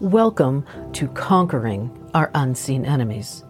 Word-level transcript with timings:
Welcome 0.00 0.66
to 0.94 1.06
Conquering 1.06 2.10
Our 2.14 2.28
Unseen 2.34 2.84
Enemies. 2.84 3.44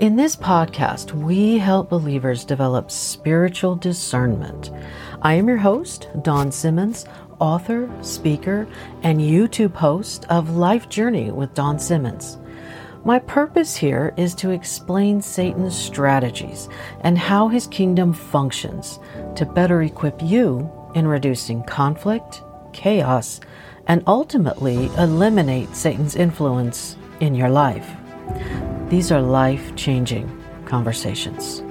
In 0.00 0.16
this 0.16 0.34
podcast, 0.34 1.12
we 1.12 1.58
help 1.58 1.90
believers 1.90 2.46
develop 2.46 2.90
spiritual 2.90 3.76
discernment. 3.76 4.70
I 5.20 5.34
am 5.34 5.46
your 5.46 5.58
host, 5.58 6.08
Dawn 6.22 6.50
Simmons, 6.50 7.04
author, 7.38 7.94
speaker, 8.00 8.66
and 9.02 9.20
YouTube 9.20 9.74
host 9.74 10.24
of 10.30 10.56
Life 10.56 10.88
Journey 10.88 11.30
with 11.30 11.52
Dawn 11.52 11.78
Simmons. 11.78 12.38
My 13.04 13.18
purpose 13.18 13.76
here 13.76 14.14
is 14.16 14.34
to 14.36 14.52
explain 14.52 15.20
Satan's 15.20 15.76
strategies 15.76 16.66
and 17.02 17.18
how 17.18 17.48
his 17.48 17.66
kingdom 17.66 18.14
functions 18.14 18.98
to 19.36 19.44
better 19.44 19.82
equip 19.82 20.22
you 20.22 20.72
in 20.94 21.06
reducing 21.06 21.62
conflict, 21.64 22.42
chaos, 22.72 23.38
and 23.86 24.02
ultimately 24.06 24.86
eliminate 24.98 25.74
Satan's 25.74 26.16
influence 26.16 26.96
in 27.20 27.34
your 27.34 27.50
life. 27.50 27.88
These 28.88 29.12
are 29.12 29.20
life 29.20 29.74
changing 29.76 30.30
conversations. 30.64 31.62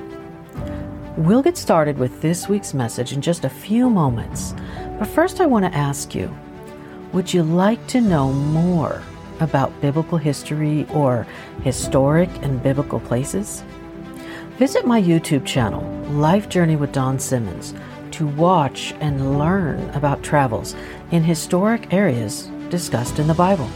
We'll 1.17 1.43
get 1.43 1.57
started 1.57 1.97
with 1.97 2.21
this 2.21 2.47
week's 2.47 2.73
message 2.73 3.13
in 3.13 3.21
just 3.21 3.45
a 3.45 3.49
few 3.49 3.89
moments, 3.89 4.53
but 4.99 5.07
first 5.07 5.41
I 5.41 5.45
want 5.45 5.65
to 5.65 5.77
ask 5.77 6.15
you 6.15 6.35
would 7.13 7.31
you 7.31 7.43
like 7.43 7.85
to 7.87 8.01
know 8.01 8.33
more 8.33 9.03
about 9.39 9.79
biblical 9.81 10.17
history 10.17 10.87
or 10.89 11.27
historic 11.61 12.29
and 12.41 12.63
biblical 12.63 12.99
places? 12.99 13.63
Visit 14.57 14.87
my 14.87 14.99
YouTube 15.01 15.45
channel, 15.45 15.83
Life 16.11 16.49
Journey 16.49 16.75
with 16.75 16.91
Dawn 16.91 17.19
Simmons 17.19 17.75
to 18.13 18.27
watch 18.27 18.93
and 18.99 19.39
learn 19.39 19.89
about 19.91 20.21
travels 20.21 20.75
in 21.13 21.23
historic 21.23 21.93
areas 21.93 22.49
discussed 22.69 23.19
in 23.19 23.27
the 23.27 23.33
Bible. 23.35 23.69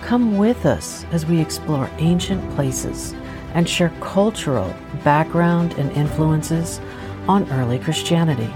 Come 0.00 0.38
with 0.38 0.64
us 0.64 1.04
as 1.10 1.26
we 1.26 1.40
explore 1.40 1.90
ancient 1.98 2.48
places 2.54 3.14
and 3.54 3.68
share 3.68 3.92
cultural 4.00 4.72
background 5.02 5.72
and 5.72 5.90
influences 5.92 6.80
on 7.26 7.50
early 7.50 7.80
Christianity. 7.80 8.48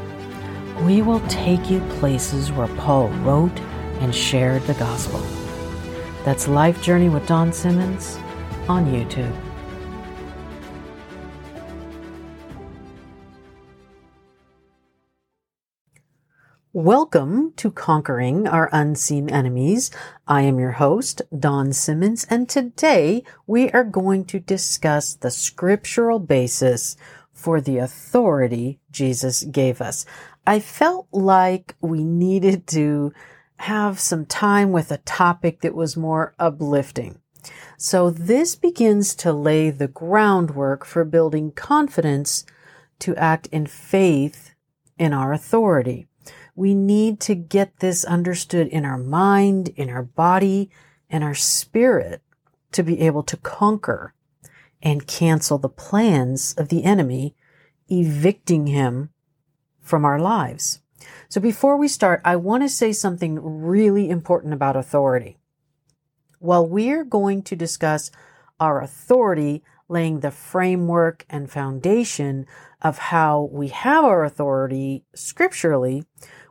We 0.84 1.02
will 1.02 1.20
take 1.28 1.68
you 1.68 1.80
places 1.98 2.52
where 2.52 2.68
Paul 2.76 3.08
wrote 3.24 3.58
and 3.98 4.14
shared 4.14 4.62
the 4.62 4.74
gospel. 4.74 5.20
That's 6.24 6.46
Life 6.46 6.80
Journey 6.80 7.08
with 7.08 7.26
Dawn 7.26 7.52
Simmons 7.52 8.18
on 8.68 8.86
YouTube. 8.86 9.45
Welcome 16.78 17.54
to 17.56 17.70
Conquering 17.70 18.46
Our 18.46 18.68
Unseen 18.70 19.30
Enemies. 19.30 19.90
I 20.28 20.42
am 20.42 20.58
your 20.58 20.72
host, 20.72 21.22
Dawn 21.34 21.72
Simmons, 21.72 22.26
and 22.28 22.50
today 22.50 23.24
we 23.46 23.70
are 23.70 23.82
going 23.82 24.26
to 24.26 24.38
discuss 24.38 25.14
the 25.14 25.30
scriptural 25.30 26.18
basis 26.18 26.98
for 27.32 27.62
the 27.62 27.78
authority 27.78 28.78
Jesus 28.90 29.44
gave 29.44 29.80
us. 29.80 30.04
I 30.46 30.60
felt 30.60 31.08
like 31.12 31.76
we 31.80 32.04
needed 32.04 32.66
to 32.66 33.14
have 33.60 33.98
some 33.98 34.26
time 34.26 34.70
with 34.70 34.92
a 34.92 34.98
topic 34.98 35.62
that 35.62 35.74
was 35.74 35.96
more 35.96 36.34
uplifting. 36.38 37.22
So 37.78 38.10
this 38.10 38.54
begins 38.54 39.14
to 39.14 39.32
lay 39.32 39.70
the 39.70 39.88
groundwork 39.88 40.84
for 40.84 41.06
building 41.06 41.52
confidence 41.52 42.44
to 42.98 43.16
act 43.16 43.46
in 43.46 43.64
faith 43.64 44.52
in 44.98 45.14
our 45.14 45.32
authority. 45.32 46.06
We 46.56 46.74
need 46.74 47.20
to 47.20 47.34
get 47.34 47.80
this 47.80 48.04
understood 48.04 48.68
in 48.68 48.86
our 48.86 48.96
mind, 48.96 49.68
in 49.76 49.90
our 49.90 50.02
body, 50.02 50.70
and 51.10 51.22
our 51.22 51.34
spirit 51.34 52.22
to 52.72 52.82
be 52.82 53.00
able 53.02 53.22
to 53.24 53.36
conquer 53.36 54.14
and 54.82 55.06
cancel 55.06 55.58
the 55.58 55.68
plans 55.68 56.54
of 56.54 56.68
the 56.68 56.84
enemy, 56.84 57.34
evicting 57.88 58.68
him 58.68 59.10
from 59.80 60.04
our 60.04 60.18
lives. 60.18 60.80
So 61.28 61.40
before 61.40 61.76
we 61.76 61.88
start, 61.88 62.22
I 62.24 62.36
want 62.36 62.62
to 62.62 62.68
say 62.68 62.92
something 62.92 63.38
really 63.42 64.08
important 64.08 64.54
about 64.54 64.76
authority. 64.76 65.36
While 66.38 66.66
we're 66.66 67.04
going 67.04 67.42
to 67.42 67.56
discuss 67.56 68.10
our 68.58 68.80
authority, 68.80 69.62
laying 69.88 70.20
the 70.20 70.30
framework 70.30 71.24
and 71.28 71.50
foundation 71.50 72.46
of 72.82 72.98
how 72.98 73.48
we 73.52 73.68
have 73.68 74.04
our 74.04 74.24
authority 74.24 75.04
scripturally, 75.14 76.04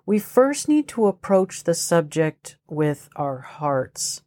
we 0.05 0.19
first 0.19 0.67
need 0.67 0.87
to 0.89 1.07
approach 1.07 1.63
the 1.63 1.73
subject 1.73 2.57
with 2.67 3.09
our 3.15 3.39
hearts. 3.39 4.21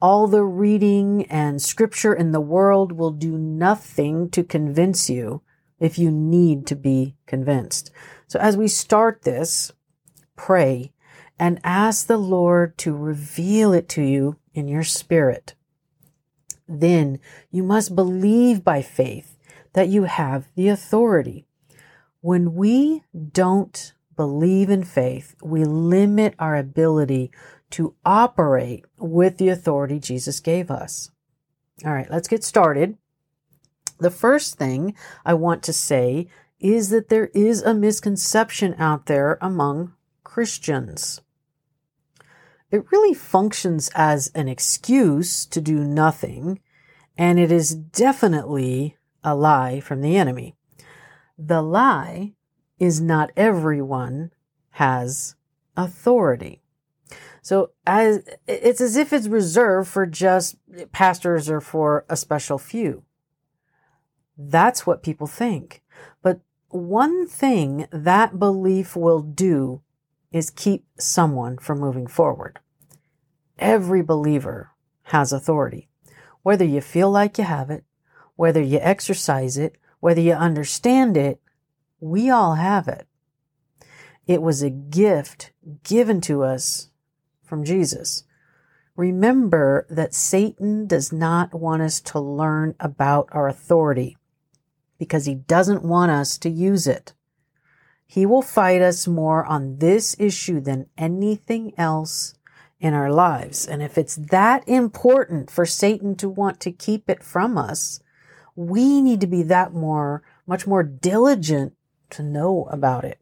All 0.00 0.28
the 0.28 0.44
reading 0.44 1.26
and 1.26 1.60
scripture 1.60 2.14
in 2.14 2.30
the 2.30 2.40
world 2.40 2.92
will 2.92 3.10
do 3.10 3.36
nothing 3.36 4.30
to 4.30 4.44
convince 4.44 5.10
you 5.10 5.42
if 5.80 5.98
you 5.98 6.10
need 6.10 6.66
to 6.68 6.76
be 6.76 7.16
convinced. 7.26 7.90
So 8.28 8.38
as 8.38 8.56
we 8.56 8.68
start 8.68 9.22
this, 9.22 9.72
pray 10.36 10.92
and 11.38 11.60
ask 11.64 12.06
the 12.06 12.16
Lord 12.16 12.78
to 12.78 12.94
reveal 12.94 13.72
it 13.72 13.88
to 13.90 14.02
you 14.02 14.36
in 14.54 14.68
your 14.68 14.84
spirit. 14.84 15.54
Then 16.68 17.18
you 17.50 17.62
must 17.62 17.96
believe 17.96 18.62
by 18.62 18.82
faith 18.82 19.36
that 19.72 19.88
you 19.88 20.04
have 20.04 20.48
the 20.54 20.68
authority. 20.68 21.46
When 22.20 22.54
we 22.54 23.02
don't 23.32 23.94
believe 24.18 24.68
in 24.68 24.82
faith, 24.82 25.36
we 25.42 25.64
limit 25.64 26.34
our 26.40 26.56
ability 26.56 27.30
to 27.70 27.94
operate 28.04 28.84
with 28.98 29.38
the 29.38 29.48
authority 29.48 30.00
Jesus 30.00 30.40
gave 30.40 30.72
us. 30.72 31.12
All 31.84 31.92
right, 31.92 32.10
let's 32.10 32.26
get 32.26 32.42
started. 32.42 32.98
The 34.00 34.10
first 34.10 34.56
thing 34.56 34.96
I 35.24 35.34
want 35.34 35.62
to 35.62 35.72
say 35.72 36.26
is 36.58 36.90
that 36.90 37.10
there 37.10 37.30
is 37.32 37.62
a 37.62 37.72
misconception 37.72 38.74
out 38.76 39.06
there 39.06 39.38
among 39.40 39.94
Christians. 40.24 41.20
It 42.72 42.90
really 42.90 43.14
functions 43.14 43.88
as 43.94 44.32
an 44.34 44.48
excuse 44.48 45.46
to 45.46 45.60
do 45.60 45.84
nothing, 45.84 46.58
and 47.16 47.38
it 47.38 47.52
is 47.52 47.72
definitely 47.72 48.96
a 49.22 49.36
lie 49.36 49.78
from 49.78 50.00
the 50.00 50.16
enemy. 50.16 50.56
The 51.38 51.62
lie 51.62 52.34
is 52.78 53.00
not 53.00 53.30
everyone 53.36 54.32
has 54.70 55.34
authority. 55.76 56.62
So 57.42 57.70
as 57.86 58.28
it's 58.46 58.80
as 58.80 58.96
if 58.96 59.12
it's 59.12 59.26
reserved 59.26 59.88
for 59.88 60.06
just 60.06 60.56
pastors 60.92 61.48
or 61.48 61.60
for 61.60 62.04
a 62.08 62.16
special 62.16 62.58
few. 62.58 63.04
That's 64.36 64.86
what 64.86 65.02
people 65.02 65.26
think. 65.26 65.82
But 66.22 66.40
one 66.68 67.26
thing 67.26 67.86
that 67.90 68.38
belief 68.38 68.94
will 68.94 69.20
do 69.22 69.80
is 70.30 70.50
keep 70.50 70.84
someone 70.98 71.58
from 71.58 71.80
moving 71.80 72.06
forward. 72.06 72.60
Every 73.58 74.02
believer 74.02 74.70
has 75.04 75.32
authority. 75.32 75.88
Whether 76.42 76.64
you 76.64 76.80
feel 76.80 77.10
like 77.10 77.38
you 77.38 77.44
have 77.44 77.70
it, 77.70 77.84
whether 78.36 78.62
you 78.62 78.78
exercise 78.80 79.56
it, 79.56 79.76
whether 80.00 80.20
you 80.20 80.34
understand 80.34 81.16
it, 81.16 81.40
we 82.00 82.30
all 82.30 82.54
have 82.54 82.88
it. 82.88 83.06
It 84.26 84.42
was 84.42 84.62
a 84.62 84.70
gift 84.70 85.52
given 85.82 86.20
to 86.22 86.42
us 86.42 86.90
from 87.42 87.64
Jesus. 87.64 88.24
Remember 88.94 89.86
that 89.88 90.14
Satan 90.14 90.86
does 90.86 91.12
not 91.12 91.54
want 91.54 91.82
us 91.82 92.00
to 92.00 92.20
learn 92.20 92.74
about 92.80 93.28
our 93.32 93.48
authority 93.48 94.16
because 94.98 95.24
he 95.24 95.34
doesn't 95.34 95.82
want 95.82 96.10
us 96.10 96.36
to 96.38 96.50
use 96.50 96.86
it. 96.86 97.14
He 98.06 98.26
will 98.26 98.42
fight 98.42 98.82
us 98.82 99.06
more 99.06 99.44
on 99.44 99.78
this 99.78 100.16
issue 100.18 100.60
than 100.60 100.88
anything 100.98 101.72
else 101.78 102.34
in 102.80 102.94
our 102.94 103.10
lives. 103.10 103.66
And 103.66 103.82
if 103.82 103.96
it's 103.96 104.16
that 104.16 104.68
important 104.68 105.50
for 105.50 105.64
Satan 105.64 106.16
to 106.16 106.28
want 106.28 106.60
to 106.60 106.72
keep 106.72 107.08
it 107.08 107.22
from 107.22 107.56
us, 107.56 108.00
we 108.56 109.00
need 109.00 109.20
to 109.20 109.26
be 109.26 109.42
that 109.44 109.72
more, 109.72 110.22
much 110.46 110.66
more 110.66 110.82
diligent 110.82 111.74
to 112.10 112.22
know 112.22 112.68
about 112.70 113.04
it. 113.04 113.18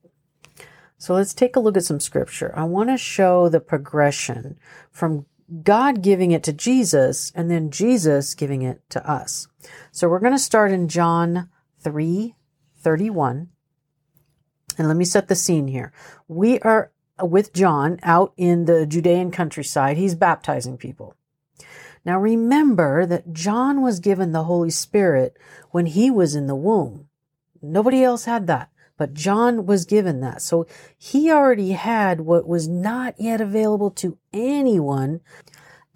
So 0.98 1.14
let's 1.14 1.34
take 1.34 1.56
a 1.56 1.60
look 1.60 1.76
at 1.76 1.84
some 1.84 2.00
scripture. 2.00 2.52
I 2.56 2.64
want 2.64 2.88
to 2.88 2.96
show 2.96 3.48
the 3.48 3.60
progression 3.60 4.58
from 4.90 5.26
God 5.62 6.02
giving 6.02 6.32
it 6.32 6.42
to 6.44 6.52
Jesus 6.52 7.30
and 7.34 7.50
then 7.50 7.70
Jesus 7.70 8.34
giving 8.34 8.62
it 8.62 8.82
to 8.90 9.08
us. 9.08 9.46
So 9.92 10.08
we're 10.08 10.20
going 10.20 10.32
to 10.32 10.38
start 10.38 10.72
in 10.72 10.88
John 10.88 11.48
3 11.80 12.34
31. 12.78 13.48
And 14.78 14.88
let 14.88 14.96
me 14.96 15.04
set 15.04 15.28
the 15.28 15.34
scene 15.34 15.68
here. 15.68 15.92
We 16.28 16.60
are 16.60 16.92
with 17.20 17.52
John 17.52 17.98
out 18.02 18.32
in 18.36 18.66
the 18.66 18.86
Judean 18.86 19.30
countryside. 19.30 19.96
He's 19.96 20.14
baptizing 20.14 20.76
people. 20.76 21.14
Now 22.04 22.20
remember 22.20 23.06
that 23.06 23.32
John 23.32 23.82
was 23.82 24.00
given 24.00 24.32
the 24.32 24.44
Holy 24.44 24.70
Spirit 24.70 25.36
when 25.70 25.86
he 25.86 26.10
was 26.10 26.34
in 26.34 26.46
the 26.46 26.54
womb. 26.54 27.08
Nobody 27.60 28.04
else 28.04 28.26
had 28.26 28.46
that. 28.46 28.70
But 28.98 29.14
John 29.14 29.66
was 29.66 29.84
given 29.84 30.20
that. 30.20 30.40
So 30.42 30.66
he 30.96 31.30
already 31.30 31.72
had 31.72 32.22
what 32.22 32.48
was 32.48 32.66
not 32.66 33.14
yet 33.18 33.40
available 33.40 33.90
to 33.92 34.18
anyone. 34.32 35.20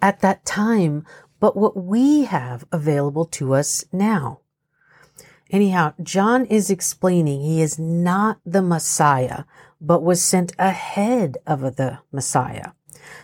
at 0.01 0.21
that 0.21 0.45
time, 0.45 1.05
but 1.39 1.55
what 1.55 1.77
we 1.77 2.23
have 2.23 2.65
available 2.71 3.25
to 3.25 3.53
us 3.53 3.85
now. 3.91 4.39
Anyhow, 5.49 5.93
John 6.01 6.45
is 6.45 6.69
explaining 6.69 7.41
he 7.41 7.61
is 7.61 7.77
not 7.77 8.39
the 8.45 8.61
Messiah, 8.61 9.43
but 9.79 10.01
was 10.01 10.23
sent 10.23 10.53
ahead 10.57 11.37
of 11.45 11.75
the 11.75 11.99
Messiah. 12.11 12.71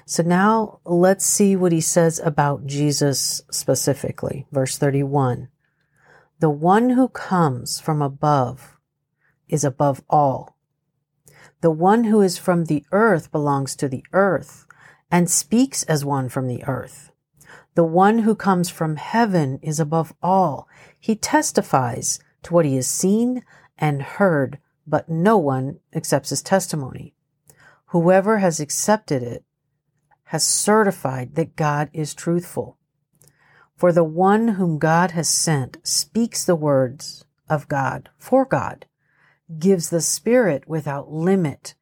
So 0.06 0.24
now 0.24 0.79
let's 0.83 1.25
see 1.25 1.56
what 1.56 1.71
he 1.71 1.81
says 1.81 2.19
about 2.19 2.65
Jesus 2.65 3.41
specifically. 3.50 4.45
Verse 4.51 4.77
31. 4.77 5.50
The 6.39 6.50
one 6.50 6.91
who 6.91 7.07
comes 7.07 7.79
from 7.79 8.01
above 8.01 8.76
is 9.49 9.63
above 9.63 10.03
all. 10.09 10.57
The 11.61 11.71
one 11.71 12.05
who 12.05 12.21
is 12.21 12.38
from 12.38 12.65
the 12.65 12.85
earth 12.91 13.31
belongs 13.31 13.75
to 13.77 13.88
the 13.88 14.03
earth 14.13 14.65
and 15.09 15.29
speaks 15.29 15.83
as 15.83 16.05
one 16.05 16.29
from 16.29 16.47
the 16.47 16.63
earth. 16.65 17.11
The 17.75 17.83
one 17.83 18.19
who 18.19 18.35
comes 18.35 18.69
from 18.69 18.95
heaven 18.95 19.59
is 19.61 19.79
above 19.79 20.13
all. 20.21 20.67
He 20.99 21.15
testifies 21.15 22.19
to 22.44 22.53
what 22.53 22.65
he 22.65 22.75
has 22.75 22.88
seen 22.88 23.44
and 23.77 24.01
heard, 24.01 24.59
but 24.85 25.09
no 25.09 25.38
one 25.38 25.79
accepts 25.93 26.29
his 26.29 26.41
testimony. 26.41 27.13
Whoever 27.88 28.39
has 28.39 28.59
accepted 28.59 29.23
it 29.23 29.43
has 30.25 30.43
certified 30.43 31.35
that 31.35 31.55
God 31.55 31.89
is 31.93 32.13
truthful. 32.13 32.77
For 33.75 33.91
the 33.93 34.03
one 34.03 34.50
whom 34.50 34.79
God 34.79 35.11
has 35.11 35.29
sent 35.29 35.77
speaks 35.88 36.43
the 36.43 36.55
words 36.55 37.25
of 37.47 37.67
God 37.67 38.09
for 38.17 38.43
God, 38.43 38.88
gives 39.59 39.89
the 39.89 40.01
Spirit 40.01 40.67
without 40.67 41.11
limit. 41.11 41.75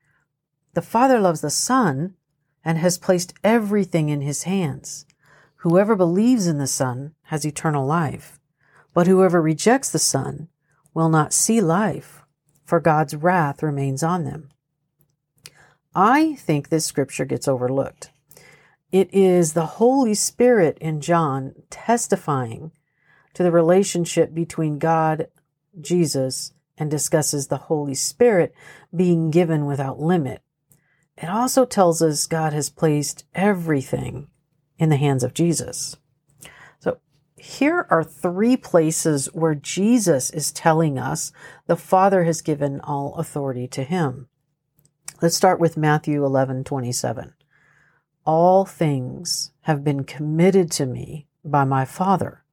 The 0.73 0.81
Father 0.81 1.19
loves 1.19 1.41
the 1.41 1.49
Son 1.49 2.15
and 2.63 2.77
has 2.77 2.97
placed 2.97 3.33
everything 3.43 4.09
in 4.09 4.21
his 4.21 4.43
hands. 4.43 5.05
Whoever 5.57 5.95
believes 5.95 6.47
in 6.47 6.57
the 6.57 6.67
Son 6.67 7.15
has 7.23 7.45
eternal 7.45 7.85
life, 7.85 8.39
but 8.93 9.07
whoever 9.07 9.41
rejects 9.41 9.91
the 9.91 9.99
Son 9.99 10.49
will 10.93 11.09
not 11.09 11.33
see 11.33 11.59
life, 11.59 12.21
for 12.65 12.79
God's 12.79 13.15
wrath 13.15 13.63
remains 13.63 14.03
on 14.03 14.23
them. 14.23 14.49
I 15.95 16.35
think 16.35 16.69
this 16.69 16.85
scripture 16.85 17.25
gets 17.25 17.47
overlooked. 17.47 18.11
It 18.91 19.13
is 19.13 19.53
the 19.53 19.65
Holy 19.65 20.13
Spirit 20.13 20.77
in 20.79 21.01
John 21.01 21.53
testifying 21.69 22.71
to 23.33 23.43
the 23.43 23.51
relationship 23.51 24.33
between 24.33 24.79
God, 24.79 25.27
Jesus, 25.79 26.53
and 26.77 26.91
discusses 26.91 27.47
the 27.47 27.57
Holy 27.57 27.95
Spirit 27.95 28.53
being 28.95 29.31
given 29.31 29.65
without 29.65 29.99
limit. 29.99 30.41
It 31.17 31.29
also 31.29 31.65
tells 31.65 32.01
us 32.01 32.27
God 32.27 32.53
has 32.53 32.69
placed 32.69 33.25
everything 33.33 34.27
in 34.77 34.89
the 34.89 34.97
hands 34.97 35.23
of 35.23 35.33
Jesus. 35.33 35.95
So 36.79 36.97
here 37.37 37.87
are 37.89 38.03
three 38.03 38.57
places 38.57 39.27
where 39.27 39.55
Jesus 39.55 40.29
is 40.29 40.51
telling 40.51 40.99
us 40.99 41.31
the 41.67 41.77
Father 41.77 42.25
has 42.25 42.41
given 42.41 42.81
all 42.81 43.15
authority 43.15 43.67
to 43.69 43.83
him. 43.83 44.27
Let's 45.21 45.37
start 45.37 45.59
with 45.61 45.77
Matthew 45.77 46.25
11, 46.25 46.65
27. 46.65 47.33
All 48.25 48.65
things 48.65 49.51
have 49.61 49.83
been 49.83 50.03
committed 50.03 50.71
to 50.71 50.85
me 50.85 51.27
by 51.43 51.63
my 51.63 51.85
Father. 51.85 52.44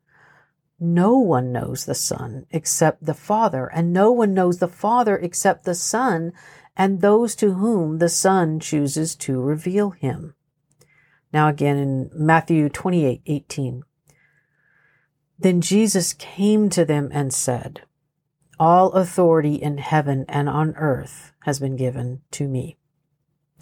No 0.84 1.17
one 1.17 1.52
knows 1.52 1.84
the 1.84 1.94
Son 1.94 2.44
except 2.50 3.06
the 3.06 3.14
Father, 3.14 3.69
and 3.73 3.93
no 3.93 4.11
one 4.11 4.34
knows 4.34 4.58
the 4.58 4.67
Father 4.67 5.17
except 5.17 5.64
the 5.64 5.76
Son 5.76 6.32
and 6.76 7.00
those 7.00 7.37
to 7.37 7.52
whom 7.52 7.99
the 7.99 8.08
Son 8.08 8.58
chooses 8.58 9.14
to 9.14 9.40
reveal 9.40 9.90
him. 9.90 10.34
Now 11.32 11.46
again 11.46 11.76
in 11.76 12.11
Matthew 12.12 12.69
28, 12.69 13.23
18. 13.25 13.84
Then 15.38 15.61
Jesus 15.61 16.14
came 16.14 16.69
to 16.70 16.84
them 16.84 17.11
and 17.12 17.32
said, 17.32 17.82
All 18.58 18.90
authority 18.90 19.55
in 19.55 19.79
heaven 19.79 20.25
and 20.29 20.49
on 20.49 20.75
earth 20.75 21.32
has 21.44 21.61
been 21.61 21.76
given 21.76 22.23
to 22.32 22.49
me. 22.49 22.76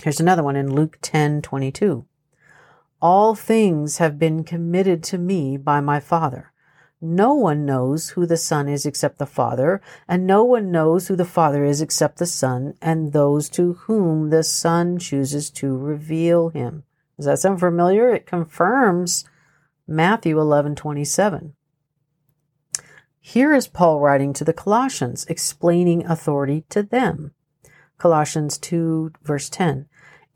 Here's 0.02 0.20
another 0.20 0.42
one 0.42 0.56
in 0.56 0.74
Luke 0.74 0.96
10, 1.02 1.42
22. 1.42 2.06
All 3.02 3.34
things 3.34 3.98
have 3.98 4.18
been 4.18 4.42
committed 4.42 5.02
to 5.02 5.18
me 5.18 5.58
by 5.58 5.82
my 5.82 6.00
Father. 6.00 6.50
No 7.02 7.32
one 7.32 7.64
knows 7.64 8.10
who 8.10 8.26
the 8.26 8.36
Son 8.36 8.68
is 8.68 8.84
except 8.84 9.18
the 9.18 9.26
Father, 9.26 9.80
and 10.06 10.26
no 10.26 10.44
one 10.44 10.70
knows 10.70 11.08
who 11.08 11.16
the 11.16 11.24
Father 11.24 11.64
is 11.64 11.80
except 11.80 12.18
the 12.18 12.26
Son, 12.26 12.74
and 12.82 13.12
those 13.12 13.48
to 13.50 13.72
whom 13.72 14.28
the 14.28 14.42
Son 14.42 14.98
chooses 14.98 15.50
to 15.50 15.74
reveal 15.74 16.50
him. 16.50 16.84
Does 17.16 17.24
that 17.26 17.38
sound 17.38 17.60
familiar? 17.60 18.10
It 18.10 18.26
confirms 18.26 19.24
Matthew 19.86 20.38
11:27. 20.38 21.54
Here 23.18 23.54
is 23.54 23.66
Paul 23.66 24.00
writing 24.00 24.32
to 24.34 24.44
the 24.44 24.52
Colossians, 24.52 25.24
explaining 25.28 26.04
authority 26.06 26.64
to 26.68 26.82
them. 26.82 27.32
Colossians 27.98 28.58
2 28.58 29.12
verse 29.22 29.48
10. 29.48 29.86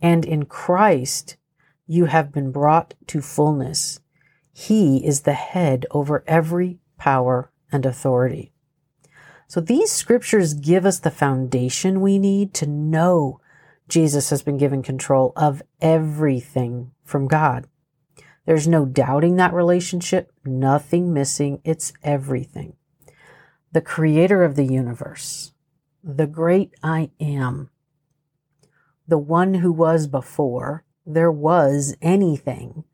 And 0.01 0.25
in 0.25 0.45
Christ 0.47 1.37
you 1.87 2.07
have 2.07 2.33
been 2.33 2.53
brought 2.53 2.95
to 3.09 3.21
fullness. 3.21 4.01
He 4.57 5.05
is 5.05 5.23
the 5.23 5.33
head 5.33 5.85
over 5.91 6.23
every 6.29 6.79
power 6.97 7.51
and 7.73 7.85
authority. 7.85 8.53
So 9.49 9.61
these 9.61 9.91
scriptures 9.91 10.55
give 10.55 10.87
us 10.87 11.01
the 11.01 11.11
foundation 11.11 12.01
we 12.01 12.21
need 12.21 12.55
to 12.55 12.67
know 12.67 13.41
Jesus 13.89 14.31
has 14.31 14.43
been 14.43 14.57
given 14.57 14.83
control 14.83 15.33
of 15.35 15.63
everything 15.81 16.93
from 17.03 17.27
God. 17.27 17.67
There's 18.47 18.69
no 18.69 18.87
doubting 18.87 19.37
that 19.37 19.53
relationship, 19.53 20.33
nothing 20.45 21.13
missing. 21.13 21.61
It's 21.65 21.93
everything. 22.05 22.77
The 23.73 23.81
creator 23.81 24.45
of 24.45 24.55
the 24.55 24.67
universe, 24.67 25.53
the 26.03 26.29
great 26.29 26.75
I 26.81 27.11
am, 27.21 27.71
the 29.09 29.19
one 29.19 29.55
who 29.55 29.73
was 29.73 30.07
before 30.07 30.85
there 31.05 31.33
was 31.33 31.97
anything 32.01 32.85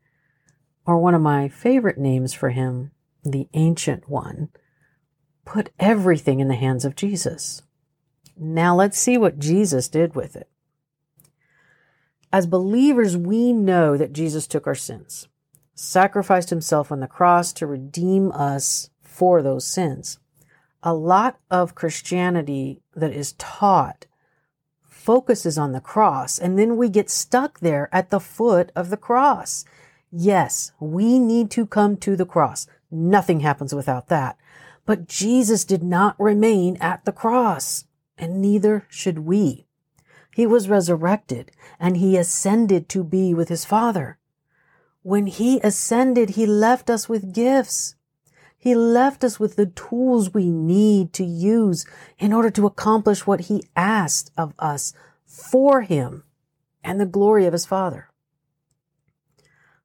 or 0.91 0.97
one 0.97 1.15
of 1.15 1.21
my 1.21 1.47
favorite 1.47 1.97
names 1.97 2.33
for 2.33 2.49
him, 2.49 2.91
the 3.23 3.47
Ancient 3.53 4.09
One, 4.09 4.49
put 5.45 5.69
everything 5.79 6.41
in 6.41 6.49
the 6.49 6.55
hands 6.55 6.83
of 6.83 6.97
Jesus. 6.97 7.61
Now 8.37 8.75
let's 8.75 8.99
see 8.99 9.17
what 9.17 9.39
Jesus 9.39 9.87
did 9.87 10.15
with 10.15 10.35
it. 10.35 10.49
As 12.33 12.45
believers, 12.45 13.15
we 13.15 13.53
know 13.53 13.95
that 13.95 14.11
Jesus 14.11 14.47
took 14.47 14.67
our 14.67 14.75
sins, 14.75 15.29
sacrificed 15.73 16.49
himself 16.49 16.91
on 16.91 16.99
the 16.99 17.07
cross 17.07 17.53
to 17.53 17.67
redeem 17.67 18.31
us 18.33 18.89
for 19.01 19.41
those 19.41 19.65
sins. 19.65 20.19
A 20.83 20.93
lot 20.93 21.39
of 21.49 21.73
Christianity 21.73 22.81
that 22.95 23.13
is 23.13 23.31
taught 23.33 24.07
focuses 24.81 25.57
on 25.57 25.71
the 25.71 25.79
cross, 25.79 26.37
and 26.37 26.59
then 26.59 26.75
we 26.75 26.89
get 26.89 27.09
stuck 27.09 27.61
there 27.61 27.87
at 27.93 28.09
the 28.09 28.19
foot 28.19 28.73
of 28.75 28.89
the 28.89 28.97
cross. 28.97 29.63
Yes, 30.11 30.73
we 30.79 31.19
need 31.19 31.49
to 31.51 31.65
come 31.65 31.95
to 31.97 32.17
the 32.17 32.25
cross. 32.25 32.67
Nothing 32.91 33.39
happens 33.39 33.73
without 33.73 34.07
that. 34.07 34.37
But 34.85 35.07
Jesus 35.07 35.63
did 35.63 35.83
not 35.83 36.19
remain 36.19 36.75
at 36.81 37.05
the 37.05 37.13
cross, 37.13 37.85
and 38.17 38.41
neither 38.41 38.85
should 38.89 39.19
we. 39.19 39.67
He 40.33 40.45
was 40.45 40.67
resurrected, 40.67 41.51
and 41.79 41.97
he 41.97 42.17
ascended 42.17 42.89
to 42.89 43.03
be 43.03 43.33
with 43.33 43.47
his 43.47 43.63
Father. 43.63 44.17
When 45.01 45.27
he 45.27 45.61
ascended, 45.61 46.31
he 46.31 46.45
left 46.45 46.89
us 46.89 47.07
with 47.07 47.33
gifts. 47.33 47.95
He 48.57 48.75
left 48.75 49.23
us 49.23 49.39
with 49.39 49.55
the 49.55 49.65
tools 49.65 50.33
we 50.33 50.51
need 50.51 51.13
to 51.13 51.23
use 51.23 51.85
in 52.19 52.33
order 52.33 52.51
to 52.51 52.67
accomplish 52.67 53.25
what 53.25 53.41
he 53.41 53.63
asked 53.75 54.31
of 54.37 54.53
us 54.59 54.93
for 55.25 55.81
him 55.81 56.23
and 56.83 56.99
the 56.99 57.05
glory 57.05 57.45
of 57.45 57.53
his 57.53 57.65
Father. 57.65 58.10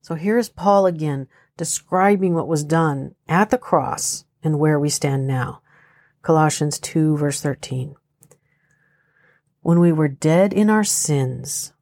So 0.07 0.15
here's 0.15 0.49
Paul 0.49 0.87
again 0.87 1.27
describing 1.57 2.33
what 2.33 2.47
was 2.47 2.63
done 2.63 3.17
at 3.27 3.51
the 3.51 3.59
cross 3.59 4.25
and 4.41 4.57
where 4.57 4.79
we 4.79 4.89
stand 4.89 5.27
now. 5.27 5.63
Colossians 6.23 6.79
2 6.79 7.17
verse 7.17 7.41
13. 7.41 7.97
When 9.63 9.81
we 9.81 9.91
were 9.91 10.07
dead 10.07 10.53
in 10.53 10.71
our 10.71 10.85
sins 10.85 11.73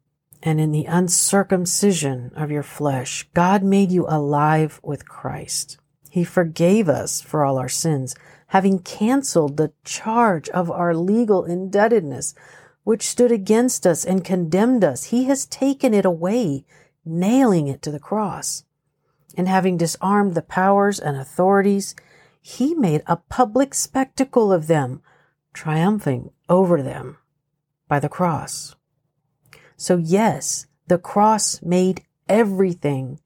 and 0.42 0.58
in 0.58 0.72
the 0.72 0.86
uncircumcision 0.86 2.32
of 2.34 2.50
your 2.50 2.62
flesh, 2.62 3.28
God 3.34 3.62
made 3.62 3.92
you 3.92 4.06
alive 4.08 4.80
with 4.82 5.06
Christ. 5.06 5.76
He 6.08 6.24
forgave 6.24 6.88
us 6.88 7.20
for 7.20 7.44
all 7.44 7.58
our 7.58 7.68
sins, 7.68 8.14
having 8.46 8.78
canceled 8.78 9.58
the 9.58 9.74
charge 9.84 10.48
of 10.48 10.70
our 10.70 10.94
legal 10.94 11.44
indebtedness, 11.44 12.34
which 12.84 13.06
stood 13.06 13.30
against 13.30 13.86
us 13.86 14.02
and 14.02 14.24
condemned 14.24 14.82
us. 14.82 15.04
He 15.04 15.24
has 15.24 15.44
taken 15.44 15.92
it 15.92 16.06
away 16.06 16.64
nailing 17.04 17.68
it 17.68 17.82
to 17.82 17.90
the 17.90 18.00
cross. 18.00 18.64
And 19.36 19.48
having 19.48 19.76
disarmed 19.76 20.34
the 20.34 20.42
powers 20.42 21.00
and 21.00 21.16
authorities, 21.16 21.94
he 22.40 22.74
made 22.74 23.02
a 23.06 23.16
public 23.16 23.74
spectacle 23.74 24.52
of 24.52 24.66
them, 24.66 25.02
triumphing 25.52 26.30
over 26.48 26.82
them 26.82 27.16
by 27.88 28.00
the 28.00 28.08
cross. 28.08 28.76
So 29.76 29.96
yes, 29.96 30.66
the 30.86 30.98
cross 30.98 31.60
made 31.62 32.02
everything 32.28 33.20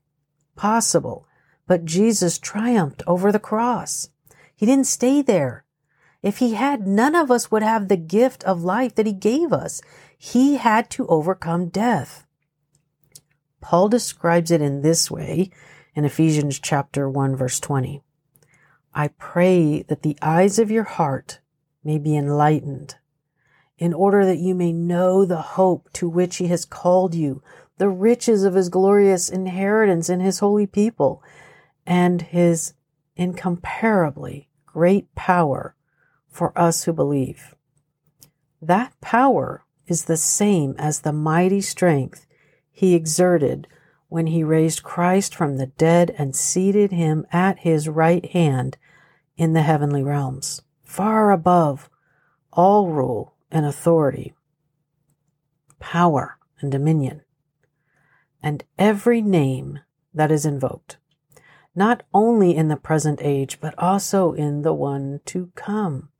possible. 0.56 1.26
But 1.66 1.84
Jesus 1.84 2.38
triumphed 2.38 3.02
over 3.06 3.30
the 3.30 3.38
cross. 3.38 4.08
He 4.56 4.66
didn't 4.66 4.86
stay 4.86 5.22
there. 5.22 5.64
If 6.22 6.38
he 6.38 6.54
had, 6.54 6.86
none 6.86 7.14
of 7.14 7.30
us 7.30 7.50
would 7.50 7.62
have 7.62 7.88
the 7.88 7.96
gift 7.96 8.42
of 8.44 8.64
life 8.64 8.94
that 8.94 9.06
he 9.06 9.12
gave 9.12 9.52
us. 9.52 9.80
He 10.16 10.56
had 10.56 10.90
to 10.90 11.06
overcome 11.06 11.68
death. 11.68 12.26
Paul 13.60 13.88
describes 13.88 14.50
it 14.50 14.62
in 14.62 14.82
this 14.82 15.10
way 15.10 15.50
in 15.94 16.04
Ephesians 16.04 16.58
chapter 16.58 17.08
1 17.08 17.36
verse 17.36 17.60
20. 17.60 18.02
I 18.94 19.08
pray 19.08 19.82
that 19.82 20.02
the 20.02 20.16
eyes 20.22 20.58
of 20.58 20.70
your 20.70 20.84
heart 20.84 21.40
may 21.84 21.98
be 21.98 22.16
enlightened 22.16 22.96
in 23.78 23.94
order 23.94 24.24
that 24.26 24.38
you 24.38 24.54
may 24.54 24.72
know 24.72 25.24
the 25.24 25.40
hope 25.40 25.88
to 25.92 26.08
which 26.08 26.36
he 26.36 26.48
has 26.48 26.64
called 26.64 27.14
you, 27.14 27.42
the 27.78 27.88
riches 27.88 28.44
of 28.44 28.54
his 28.54 28.68
glorious 28.68 29.28
inheritance 29.28 30.08
in 30.08 30.20
his 30.20 30.40
holy 30.40 30.66
people, 30.66 31.22
and 31.86 32.22
his 32.22 32.74
incomparably 33.16 34.48
great 34.66 35.14
power 35.14 35.74
for 36.28 36.56
us 36.58 36.84
who 36.84 36.92
believe. 36.92 37.54
That 38.60 38.92
power 39.00 39.64
is 39.86 40.04
the 40.04 40.16
same 40.16 40.74
as 40.78 41.00
the 41.00 41.12
mighty 41.12 41.60
strength 41.60 42.26
he 42.78 42.94
exerted 42.94 43.66
when 44.08 44.28
he 44.28 44.44
raised 44.44 44.84
Christ 44.84 45.34
from 45.34 45.56
the 45.56 45.66
dead 45.66 46.14
and 46.16 46.36
seated 46.36 46.92
him 46.92 47.26
at 47.32 47.58
his 47.58 47.88
right 47.88 48.24
hand 48.26 48.76
in 49.36 49.52
the 49.52 49.62
heavenly 49.62 50.00
realms, 50.00 50.62
far 50.84 51.32
above 51.32 51.90
all 52.52 52.86
rule 52.86 53.34
and 53.50 53.66
authority, 53.66 54.32
power 55.80 56.38
and 56.60 56.70
dominion, 56.70 57.22
and 58.44 58.62
every 58.78 59.22
name 59.22 59.80
that 60.14 60.30
is 60.30 60.46
invoked, 60.46 60.98
not 61.74 62.04
only 62.14 62.54
in 62.54 62.68
the 62.68 62.76
present 62.76 63.18
age, 63.20 63.58
but 63.60 63.76
also 63.76 64.34
in 64.34 64.62
the 64.62 64.72
one 64.72 65.18
to 65.24 65.50
come. 65.56 66.10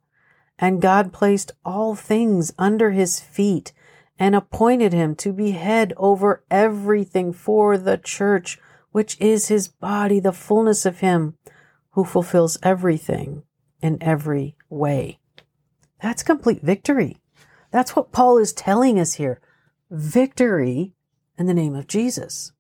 And 0.59 0.83
God 0.83 1.13
placed 1.13 1.53
all 1.65 1.95
things 1.95 2.53
under 2.59 2.91
his 2.91 3.21
feet 3.21 3.73
and 4.19 4.35
appointed 4.35 4.93
him 4.93 5.15
to 5.17 5.33
be 5.33 5.53
head 5.53 5.93
over 5.97 6.45
everything 6.51 7.33
for 7.33 7.79
the 7.79 7.97
church, 7.97 8.59
which 8.91 9.17
is 9.21 9.49
his 9.49 9.69
body, 9.69 10.21
the 10.21 10.33
fullness 10.33 10.85
of 10.85 11.01
him 11.01 11.37
who 11.91 12.05
fulfills 12.05 12.59
everything 12.63 13.43
in 13.81 14.03
every 14.03 14.57
way. 14.69 15.19
That's 16.03 16.23
complete 16.23 16.63
victory. 16.63 17.19
That's 17.71 17.95
what 17.95 18.13
Paul 18.13 18.39
is 18.39 18.53
telling 18.53 18.99
us 18.99 19.15
here. 19.15 19.41
Victory 19.91 20.95
in 21.39 21.47
the 21.47 21.55
name 21.55 21.75
of 21.75 21.87
Jesus. 21.87 22.53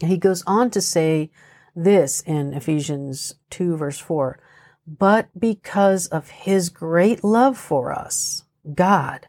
And 0.00 0.10
He 0.10 0.18
goes 0.18 0.42
on 0.46 0.70
to 0.70 0.80
say 0.80 1.30
this 1.74 2.20
in 2.22 2.52
Ephesians 2.52 3.34
2 3.50 3.76
verse 3.76 3.98
4. 3.98 4.38
But 4.86 5.28
because 5.38 6.08
of 6.08 6.30
his 6.30 6.68
great 6.68 7.22
love 7.22 7.56
for 7.56 7.92
us, 7.92 8.44
God, 8.74 9.28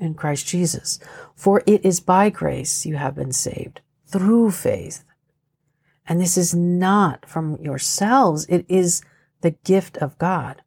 in 0.00 0.14
Christ 0.14 0.46
Jesus. 0.46 0.98
For 1.36 1.62
it 1.66 1.84
is 1.84 2.00
by 2.00 2.30
grace 2.30 2.84
you 2.84 2.96
have 2.96 3.14
been 3.14 3.32
saved 3.32 3.80
through 4.06 4.50
faith. 4.50 5.04
And 6.06 6.20
this 6.20 6.36
is 6.36 6.54
not 6.54 7.26
from 7.26 7.56
yourselves. 7.60 8.46
It 8.48 8.66
is 8.68 9.02
the 9.42 9.52
gift 9.52 9.96
of 9.98 10.18
God 10.18 10.62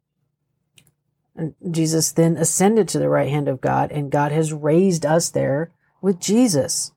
and 1.36 1.54
Jesus 1.70 2.12
then 2.12 2.36
ascended 2.36 2.88
to 2.88 2.98
the 2.98 3.08
right 3.08 3.28
hand 3.28 3.48
of 3.48 3.60
God, 3.60 3.90
and 3.90 4.10
God 4.10 4.32
has 4.32 4.52
raised 4.52 5.04
us 5.04 5.30
there 5.30 5.72
with 6.00 6.20
Jesus. 6.20 6.92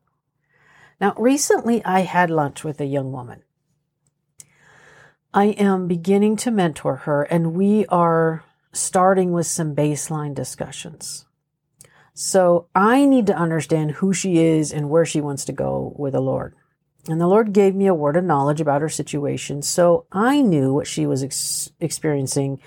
Now, 1.02 1.14
recently 1.18 1.84
I 1.84 2.02
had 2.02 2.30
lunch 2.30 2.64
with 2.64 2.80
a 2.80 2.86
young 2.86 3.12
woman. 3.12 3.44
I 5.34 5.46
am 5.46 5.88
beginning 5.88 6.38
to 6.38 6.52
mentor 6.52 6.98
her, 6.98 7.24
and 7.24 7.54
we 7.54 7.86
are 7.88 8.44
starting 8.74 9.32
with 9.32 9.48
some 9.48 9.76
baseline 9.76 10.34
discussions. 10.34 11.26
So 12.20 12.66
I 12.74 13.06
need 13.06 13.28
to 13.28 13.38
understand 13.38 13.92
who 13.92 14.12
she 14.12 14.40
is 14.40 14.72
and 14.72 14.90
where 14.90 15.06
she 15.06 15.22
wants 15.22 15.46
to 15.46 15.52
go 15.52 15.94
with 16.00 16.14
the 16.14 16.20
Lord. 16.20 16.56
And 17.08 17.22
the 17.22 17.28
Lord 17.28 17.54
gave 17.54 17.76
me 17.76 17.86
a 17.86 17.94
word 17.94 18.16
of 18.16 18.24
knowledge 18.24 18.60
about 18.60 18.82
her 18.82 18.90
situation, 18.90 19.62
so 19.62 20.08
I 20.12 20.42
knew 20.42 20.74
what 20.74 20.88
she 20.88 21.06
was 21.06 21.22
ex- 21.22 21.70
experiencing 21.80 22.60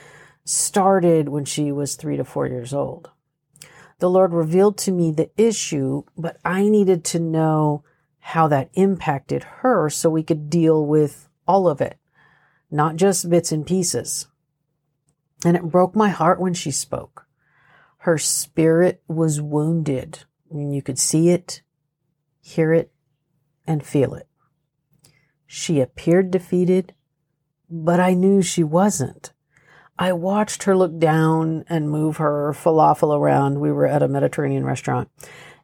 started 0.44 1.30
when 1.30 1.44
she 1.44 1.72
was 1.72 1.96
three 1.96 2.16
to 2.16 2.24
four 2.24 2.46
years 2.46 2.72
old. 2.72 3.10
The 3.98 4.08
Lord 4.08 4.32
revealed 4.32 4.78
to 4.78 4.92
me 4.92 5.10
the 5.10 5.32
issue, 5.36 6.04
but 6.16 6.36
I 6.44 6.68
needed 6.68 7.04
to 7.06 7.18
know 7.18 7.82
how 8.20 8.46
that 8.46 8.70
impacted 8.74 9.42
her 9.42 9.90
so 9.90 10.08
we 10.08 10.22
could 10.22 10.48
deal 10.48 10.86
with 10.86 11.28
all 11.48 11.66
of 11.66 11.80
it, 11.80 11.98
not 12.70 12.94
just 12.94 13.28
bits 13.28 13.50
and 13.50 13.66
pieces. 13.66 14.28
And 15.44 15.56
it 15.56 15.64
broke 15.64 15.96
my 15.96 16.10
heart 16.10 16.40
when 16.40 16.54
she 16.54 16.70
spoke. 16.70 17.26
Her 18.04 18.18
spirit 18.18 19.02
was 19.08 19.40
wounded. 19.40 20.24
I 20.50 20.54
mean, 20.54 20.72
you 20.72 20.82
could 20.82 20.98
see 20.98 21.28
it, 21.30 21.62
hear 22.40 22.72
it, 22.72 22.92
and 23.66 23.84
feel 23.84 24.14
it. 24.14 24.26
She 25.46 25.80
appeared 25.80 26.30
defeated, 26.30 26.94
but 27.68 28.00
I 28.00 28.14
knew 28.14 28.40
she 28.40 28.64
wasn't. 28.64 29.32
I 29.98 30.14
watched 30.14 30.62
her 30.62 30.74
look 30.74 30.98
down 30.98 31.64
and 31.68 31.90
move 31.90 32.16
her 32.16 32.54
falafel 32.56 33.14
around. 33.14 33.60
We 33.60 33.70
were 33.70 33.86
at 33.86 34.02
a 34.02 34.08
Mediterranean 34.08 34.64
restaurant 34.64 35.10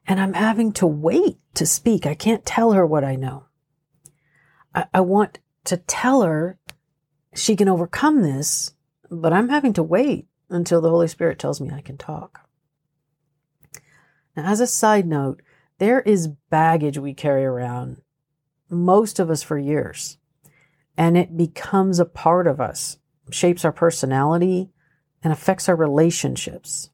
and 0.06 0.20
I'm 0.20 0.34
having 0.34 0.72
to 0.72 0.86
wait 0.86 1.38
to 1.54 1.66
speak. 1.66 2.06
I 2.06 2.14
can't 2.14 2.44
tell 2.44 2.72
her 2.72 2.86
what 2.86 3.02
I 3.02 3.16
know. 3.16 3.46
I, 4.74 4.86
I 4.92 5.00
want 5.00 5.38
to 5.64 5.78
tell 5.78 6.22
her 6.22 6.58
she 7.34 7.56
can 7.56 7.68
overcome 7.68 8.22
this, 8.22 8.74
but 9.10 9.32
I'm 9.32 9.48
having 9.48 9.72
to 9.74 9.82
wait 9.82 10.26
until 10.48 10.80
the 10.80 10.90
Holy 10.90 11.08
Spirit 11.08 11.38
tells 11.38 11.60
me 11.60 11.70
I 11.70 11.80
can 11.80 11.96
talk. 11.96 12.48
Now, 14.36 14.44
as 14.50 14.60
a 14.60 14.66
side 14.66 15.06
note, 15.06 15.42
there 15.78 16.00
is 16.00 16.28
baggage 16.50 16.98
we 16.98 17.14
carry 17.14 17.44
around, 17.44 18.00
most 18.68 19.18
of 19.18 19.30
us 19.30 19.42
for 19.42 19.58
years, 19.58 20.18
and 20.96 21.16
it 21.16 21.36
becomes 21.36 21.98
a 21.98 22.04
part 22.04 22.46
of 22.46 22.60
us 22.60 22.98
shapes 23.30 23.64
our 23.64 23.72
personality, 23.72 24.70
and 25.22 25.32
affects 25.32 25.68
our 25.68 25.76
relationships. 25.76 26.90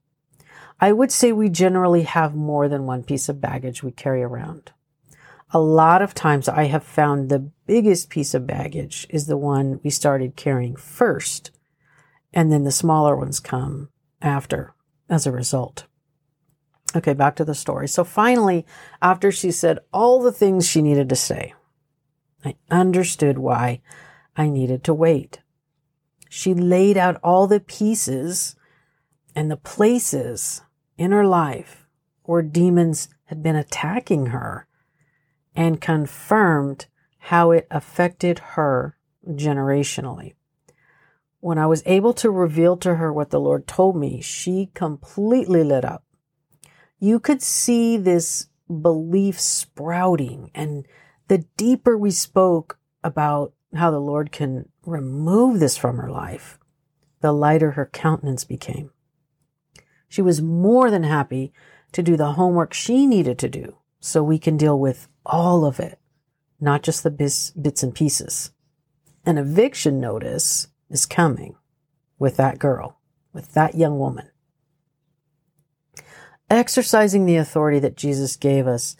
I 0.80 0.92
would 0.92 1.12
say 1.12 1.32
we 1.32 1.48
generally 1.48 2.02
have 2.02 2.34
more 2.34 2.68
than 2.68 2.86
one 2.86 3.04
piece 3.04 3.28
of 3.28 3.40
baggage 3.40 3.82
we 3.82 3.92
carry 3.92 4.22
around. 4.22 4.72
A 5.50 5.60
lot 5.60 6.02
of 6.02 6.14
times 6.14 6.48
I 6.48 6.64
have 6.64 6.82
found 6.82 7.28
the 7.28 7.50
biggest 7.66 8.08
piece 8.08 8.34
of 8.34 8.46
baggage 8.46 9.06
is 9.10 9.26
the 9.26 9.36
one 9.36 9.80
we 9.84 9.90
started 9.90 10.34
carrying 10.34 10.76
first, 10.76 11.50
and 12.32 12.50
then 12.50 12.64
the 12.64 12.72
smaller 12.72 13.16
ones 13.16 13.40
come 13.40 13.90
after 14.20 14.74
as 15.08 15.26
a 15.26 15.32
result. 15.32 15.86
Okay, 16.94 17.14
back 17.14 17.36
to 17.36 17.44
the 17.44 17.54
story. 17.54 17.88
So 17.88 18.04
finally, 18.04 18.66
after 19.00 19.32
she 19.32 19.50
said 19.50 19.78
all 19.92 20.20
the 20.20 20.32
things 20.32 20.68
she 20.68 20.82
needed 20.82 21.08
to 21.08 21.16
say, 21.16 21.54
I 22.44 22.56
understood 22.70 23.38
why 23.38 23.80
I 24.36 24.48
needed 24.48 24.84
to 24.84 24.94
wait. 24.94 25.40
She 26.28 26.54
laid 26.54 26.96
out 26.96 27.20
all 27.22 27.46
the 27.46 27.60
pieces 27.60 28.56
and 29.34 29.50
the 29.50 29.56
places 29.56 30.62
in 30.96 31.12
her 31.12 31.26
life 31.26 31.86
where 32.24 32.42
demons 32.42 33.08
had 33.26 33.42
been 33.42 33.56
attacking 33.56 34.26
her 34.26 34.66
and 35.54 35.80
confirmed 35.80 36.86
how 37.18 37.50
it 37.50 37.66
affected 37.70 38.38
her 38.38 38.96
generationally. 39.26 40.34
When 41.42 41.58
I 41.58 41.66
was 41.66 41.82
able 41.86 42.12
to 42.14 42.30
reveal 42.30 42.76
to 42.76 42.94
her 42.94 43.12
what 43.12 43.30
the 43.30 43.40
Lord 43.40 43.66
told 43.66 43.96
me, 43.96 44.20
she 44.20 44.70
completely 44.74 45.64
lit 45.64 45.84
up. 45.84 46.04
You 47.00 47.18
could 47.18 47.42
see 47.42 47.96
this 47.96 48.46
belief 48.68 49.40
sprouting, 49.40 50.52
and 50.54 50.86
the 51.26 51.38
deeper 51.56 51.98
we 51.98 52.12
spoke 52.12 52.78
about 53.02 53.54
how 53.74 53.90
the 53.90 53.98
Lord 53.98 54.30
can 54.30 54.68
remove 54.86 55.58
this 55.58 55.76
from 55.76 55.96
her 55.96 56.08
life, 56.08 56.60
the 57.22 57.32
lighter 57.32 57.72
her 57.72 57.86
countenance 57.86 58.44
became. 58.44 58.92
She 60.08 60.22
was 60.22 60.40
more 60.40 60.92
than 60.92 61.02
happy 61.02 61.52
to 61.90 62.04
do 62.04 62.16
the 62.16 62.34
homework 62.34 62.72
she 62.72 63.04
needed 63.04 63.36
to 63.40 63.48
do 63.48 63.78
so 63.98 64.22
we 64.22 64.38
can 64.38 64.56
deal 64.56 64.78
with 64.78 65.08
all 65.26 65.64
of 65.64 65.80
it, 65.80 65.98
not 66.60 66.84
just 66.84 67.02
the 67.02 67.10
bis- 67.10 67.50
bits 67.50 67.82
and 67.82 67.92
pieces. 67.92 68.52
an 69.24 69.38
eviction 69.38 70.00
notice 70.00 70.68
is 70.92 71.06
coming 71.06 71.56
with 72.18 72.36
that 72.36 72.58
girl, 72.58 73.00
with 73.32 73.54
that 73.54 73.74
young 73.74 73.98
woman. 73.98 74.28
Exercising 76.48 77.24
the 77.24 77.36
authority 77.36 77.78
that 77.80 77.96
Jesus 77.96 78.36
gave 78.36 78.66
us 78.66 78.94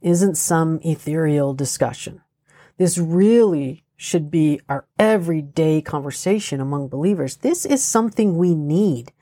isn't 0.00 0.36
some 0.36 0.80
ethereal 0.84 1.52
discussion. 1.52 2.22
This 2.78 2.98
really 2.98 3.84
should 3.96 4.30
be 4.30 4.60
our 4.68 4.86
everyday 4.98 5.82
conversation 5.82 6.60
among 6.60 6.88
believers. 6.88 7.38
This 7.38 7.64
is 7.64 7.82
something 7.82 8.36
we 8.36 8.54
need, 8.54 9.12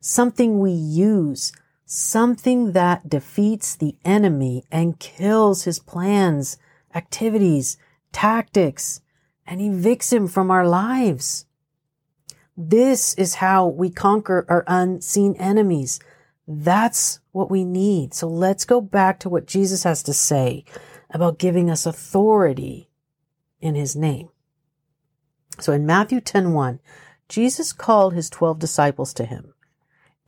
something 0.00 0.58
we 0.58 0.72
use, 0.72 1.52
something 1.86 2.72
that 2.72 3.08
defeats 3.08 3.76
the 3.76 3.96
enemy 4.04 4.64
and 4.70 4.98
kills 4.98 5.64
his 5.64 5.78
plans, 5.78 6.58
activities, 6.94 7.76
tactics, 8.12 9.00
and 9.46 9.60
evicts 9.60 10.12
him 10.12 10.28
from 10.28 10.50
our 10.50 10.66
lives. 10.66 11.46
This 12.64 13.14
is 13.14 13.34
how 13.34 13.66
we 13.66 13.90
conquer 13.90 14.46
our 14.48 14.62
unseen 14.68 15.34
enemies. 15.36 15.98
That's 16.46 17.18
what 17.32 17.50
we 17.50 17.64
need. 17.64 18.14
So 18.14 18.28
let's 18.28 18.64
go 18.64 18.80
back 18.80 19.18
to 19.20 19.28
what 19.28 19.48
Jesus 19.48 19.82
has 19.82 20.00
to 20.04 20.12
say 20.12 20.64
about 21.10 21.40
giving 21.40 21.68
us 21.68 21.86
authority 21.86 22.88
in 23.60 23.74
his 23.74 23.96
name. 23.96 24.28
So 25.58 25.72
in 25.72 25.84
Matthew 25.86 26.20
10:1, 26.20 26.78
Jesus 27.28 27.72
called 27.72 28.14
his 28.14 28.30
12 28.30 28.60
disciples 28.60 29.12
to 29.14 29.24
him 29.24 29.54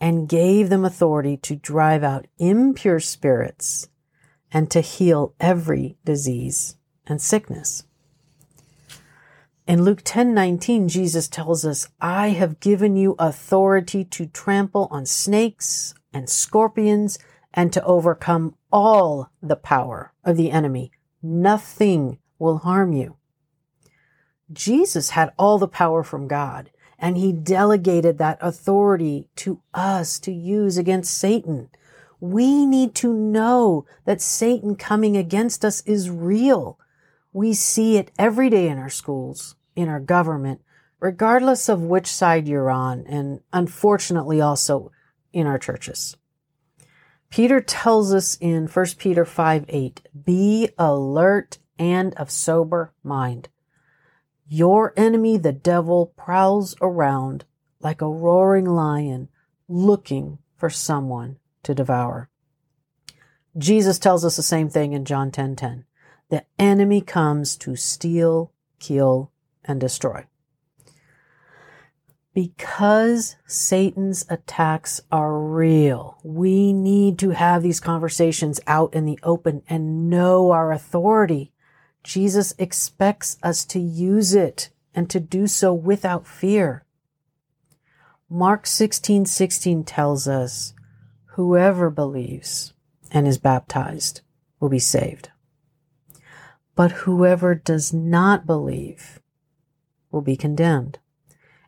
and 0.00 0.28
gave 0.28 0.70
them 0.70 0.84
authority 0.84 1.36
to 1.36 1.54
drive 1.54 2.02
out 2.02 2.26
impure 2.38 2.98
spirits 2.98 3.88
and 4.50 4.68
to 4.72 4.80
heal 4.80 5.34
every 5.38 5.98
disease 6.04 6.78
and 7.06 7.22
sickness. 7.22 7.84
In 9.66 9.83
Luke 9.83 10.02
10:19 10.04 10.88
Jesus 10.88 11.26
tells 11.26 11.64
us, 11.64 11.88
"I 11.99 12.30
have 12.30 12.61
given 12.61 12.97
you 12.97 13.14
authority 13.18 14.04
to 14.04 14.26
trample 14.26 14.88
on 14.90 15.06
snakes 15.06 15.94
and 16.12 16.28
scorpions 16.28 17.18
and 17.54 17.73
to 17.73 17.83
overcome 17.85 18.56
all 18.71 19.30
the 19.42 19.56
power 19.56 20.12
of 20.23 20.37
the 20.37 20.50
enemy. 20.50 20.92
Nothing 21.23 22.18
will 22.38 22.59
harm 22.59 22.92
you." 22.92 23.16
Jesus 24.52 25.11
had 25.11 25.33
all 25.38 25.56
the 25.56 25.66
power 25.66 26.02
from 26.02 26.28
God, 26.28 26.71
and 26.99 27.16
he 27.16 27.33
delegated 27.33 28.18
that 28.18 28.37
authority 28.42 29.30
to 29.37 29.62
us 29.73 30.18
to 30.18 30.33
use 30.33 30.76
against 30.76 31.16
Satan. 31.16 31.71
We 32.21 32.66
need 32.66 32.94
to 32.97 33.14
know 33.14 33.87
that 34.04 34.21
Satan 34.21 34.76
coming 34.76 35.16
against 35.16 35.64
us 35.64 35.80
is 35.87 36.11
real. 36.11 36.78
We 37.34 37.52
see 37.52 37.96
it 37.96 38.12
every 38.16 38.48
day 38.48 38.68
in 38.68 38.78
our 38.78 38.88
schools, 38.88 39.56
in 39.74 39.88
our 39.88 39.98
government, 39.98 40.62
regardless 41.00 41.68
of 41.68 41.82
which 41.82 42.06
side 42.06 42.46
you're 42.46 42.70
on, 42.70 43.04
and 43.08 43.40
unfortunately 43.52 44.40
also 44.40 44.92
in 45.32 45.46
our 45.48 45.58
churches. 45.58 46.16
Peter 47.30 47.60
tells 47.60 48.14
us 48.14 48.38
in 48.40 48.68
1 48.68 48.86
Peter 48.98 49.24
5 49.24 49.64
8, 49.68 50.08
be 50.24 50.68
alert 50.78 51.58
and 51.76 52.14
of 52.14 52.30
sober 52.30 52.92
mind. 53.02 53.48
Your 54.46 54.92
enemy, 54.96 55.36
the 55.36 55.52
devil, 55.52 56.12
prowls 56.16 56.76
around 56.80 57.44
like 57.80 58.00
a 58.00 58.08
roaring 58.08 58.66
lion 58.66 59.28
looking 59.66 60.38
for 60.56 60.70
someone 60.70 61.38
to 61.64 61.74
devour. 61.74 62.28
Jesus 63.58 63.98
tells 63.98 64.24
us 64.24 64.36
the 64.36 64.42
same 64.44 64.68
thing 64.68 64.92
in 64.92 65.04
John 65.04 65.32
10:10. 65.32 65.32
10, 65.32 65.56
10. 65.56 65.84
The 66.34 66.44
enemy 66.58 67.00
comes 67.00 67.56
to 67.58 67.76
steal, 67.76 68.50
kill, 68.80 69.30
and 69.64 69.80
destroy. 69.80 70.26
Because 72.35 73.37
Satan's 73.46 74.26
attacks 74.28 75.00
are 75.12 75.38
real, 75.38 76.18
we 76.24 76.72
need 76.72 77.20
to 77.20 77.30
have 77.30 77.62
these 77.62 77.78
conversations 77.78 78.59
out 78.66 78.92
in 78.94 79.04
the 79.04 79.20
open 79.22 79.62
and 79.68 80.11
know 80.11 80.50
our 80.50 80.72
authority. 80.72 81.52
Jesus 82.02 82.52
expects 82.59 83.37
us 83.44 83.64
to 83.66 83.78
use 83.78 84.35
it 84.35 84.70
and 84.92 85.09
to 85.11 85.20
do 85.20 85.46
so 85.46 85.72
without 85.72 86.26
fear. 86.26 86.85
Mark 88.28 88.66
16, 88.66 89.26
16 89.26 89.85
tells 89.85 90.26
us, 90.26 90.74
whoever 91.37 91.90
believes 91.90 92.72
and 93.12 93.28
is 93.28 93.38
baptized 93.38 94.22
will 94.59 94.68
be 94.68 94.80
saved. 94.80 95.30
But 96.74 96.92
whoever 96.92 97.54
does 97.54 97.92
not 97.92 98.46
believe 98.46 99.20
will 100.10 100.22
be 100.22 100.37
condemned. 100.37 100.98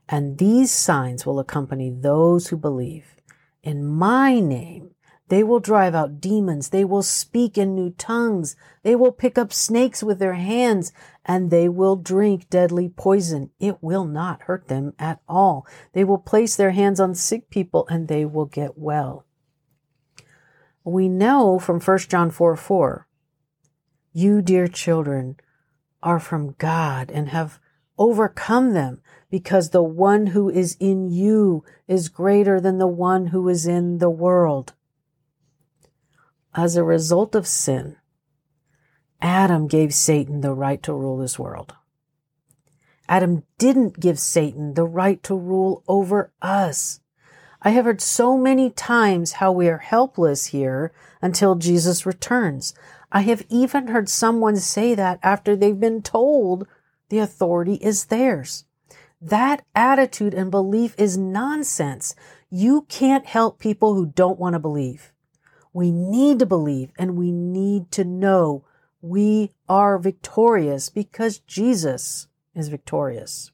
And 0.08 0.38
these 0.38 0.70
signs 0.70 1.26
will 1.26 1.38
accompany 1.38 1.90
those 1.90 2.48
who 2.48 2.56
believe. 2.56 3.16
In 3.62 3.84
my 3.84 4.38
name, 4.38 4.90
they 5.28 5.42
will 5.42 5.58
drive 5.58 5.94
out 5.94 6.20
demons. 6.20 6.68
They 6.68 6.84
will 6.84 7.02
speak 7.02 7.58
in 7.58 7.74
new 7.74 7.90
tongues. 7.90 8.54
They 8.84 8.94
will 8.94 9.10
pick 9.10 9.36
up 9.36 9.52
snakes 9.52 10.02
with 10.02 10.20
their 10.20 10.34
hands 10.34 10.92
and 11.24 11.50
they 11.50 11.68
will 11.68 11.96
drink 11.96 12.48
deadly 12.48 12.88
poison. 12.88 13.50
It 13.58 13.82
will 13.82 14.04
not 14.04 14.42
hurt 14.42 14.68
them 14.68 14.94
at 14.98 15.20
all. 15.28 15.66
They 15.92 16.04
will 16.04 16.18
place 16.18 16.54
their 16.54 16.70
hands 16.70 17.00
on 17.00 17.16
sick 17.16 17.50
people 17.50 17.86
and 17.90 18.06
they 18.06 18.24
will 18.24 18.46
get 18.46 18.78
well. 18.78 19.24
We 20.84 21.08
know 21.08 21.58
from 21.58 21.80
1 21.80 21.98
John 22.08 22.30
4 22.30 22.54
4, 22.54 23.05
you, 24.16 24.42
dear 24.42 24.68
children, 24.68 25.36
are 26.02 26.20
from 26.20 26.54
God 26.58 27.10
and 27.10 27.28
have 27.28 27.58
overcome 27.98 28.72
them 28.72 29.00
because 29.30 29.70
the 29.70 29.82
one 29.82 30.28
who 30.28 30.48
is 30.48 30.76
in 30.78 31.10
you 31.10 31.64
is 31.88 32.08
greater 32.08 32.60
than 32.60 32.78
the 32.78 32.86
one 32.86 33.26
who 33.26 33.48
is 33.48 33.66
in 33.66 33.98
the 33.98 34.10
world 34.10 34.72
as 36.56 36.74
a 36.74 36.82
result 36.82 37.34
of 37.34 37.46
sin, 37.46 37.96
Adam 39.20 39.66
gave 39.66 39.92
Satan 39.92 40.40
the 40.40 40.52
right 40.52 40.82
to 40.82 40.94
rule 40.94 41.18
this 41.18 41.38
world. 41.38 41.74
Adam 43.08 43.44
didn't 43.58 44.00
give 44.00 44.18
Satan 44.18 44.74
the 44.74 44.86
right 44.86 45.22
to 45.22 45.34
rule 45.36 45.84
over 45.86 46.32
us. 46.40 47.00
I 47.62 47.70
have 47.70 47.84
heard 47.84 48.00
so 48.00 48.36
many 48.38 48.70
times 48.70 49.32
how 49.32 49.52
we 49.52 49.68
are 49.68 49.78
helpless 49.78 50.46
here 50.46 50.92
until 51.20 51.54
Jesus 51.54 52.06
returns. 52.06 52.74
I 53.16 53.22
have 53.22 53.46
even 53.48 53.86
heard 53.86 54.10
someone 54.10 54.56
say 54.56 54.94
that 54.94 55.18
after 55.22 55.56
they've 55.56 55.80
been 55.80 56.02
told 56.02 56.68
the 57.08 57.18
authority 57.18 57.76
is 57.76 58.04
theirs. 58.04 58.66
That 59.22 59.64
attitude 59.74 60.34
and 60.34 60.50
belief 60.50 60.94
is 60.98 61.16
nonsense. 61.16 62.14
You 62.50 62.82
can't 62.90 63.24
help 63.24 63.58
people 63.58 63.94
who 63.94 64.04
don't 64.04 64.38
want 64.38 64.52
to 64.52 64.58
believe. 64.58 65.14
We 65.72 65.90
need 65.90 66.40
to 66.40 66.44
believe 66.44 66.92
and 66.98 67.16
we 67.16 67.32
need 67.32 67.90
to 67.92 68.04
know 68.04 68.66
we 69.00 69.52
are 69.66 69.98
victorious 69.98 70.90
because 70.90 71.38
Jesus 71.38 72.28
is 72.54 72.68
victorious. 72.68 73.50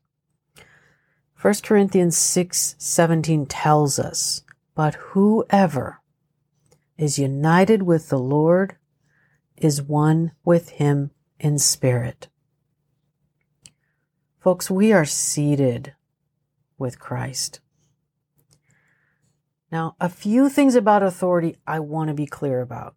1 1.41 1.55
Corinthians 1.63 2.17
6 2.17 2.75
17 2.79 3.47
tells 3.47 4.01
us, 4.01 4.43
But 4.75 4.97
whoever 5.13 6.01
is 6.99 7.17
united 7.17 7.85
with 7.85 8.09
the 8.09 8.19
Lord 8.19 8.77
is 9.63 9.81
one 9.81 10.33
with 10.45 10.71
him 10.71 11.11
in 11.39 11.59
spirit. 11.59 12.29
Folks, 14.39 14.71
we 14.71 14.93
are 14.93 15.05
seated 15.05 15.95
with 16.79 16.99
Christ. 16.99 17.61
Now, 19.71 19.95
a 20.01 20.09
few 20.09 20.49
things 20.49 20.75
about 20.75 21.03
authority 21.03 21.57
I 21.67 21.79
want 21.81 22.09
to 22.09 22.15
be 22.15 22.27
clear 22.27 22.61
about. 22.61 22.97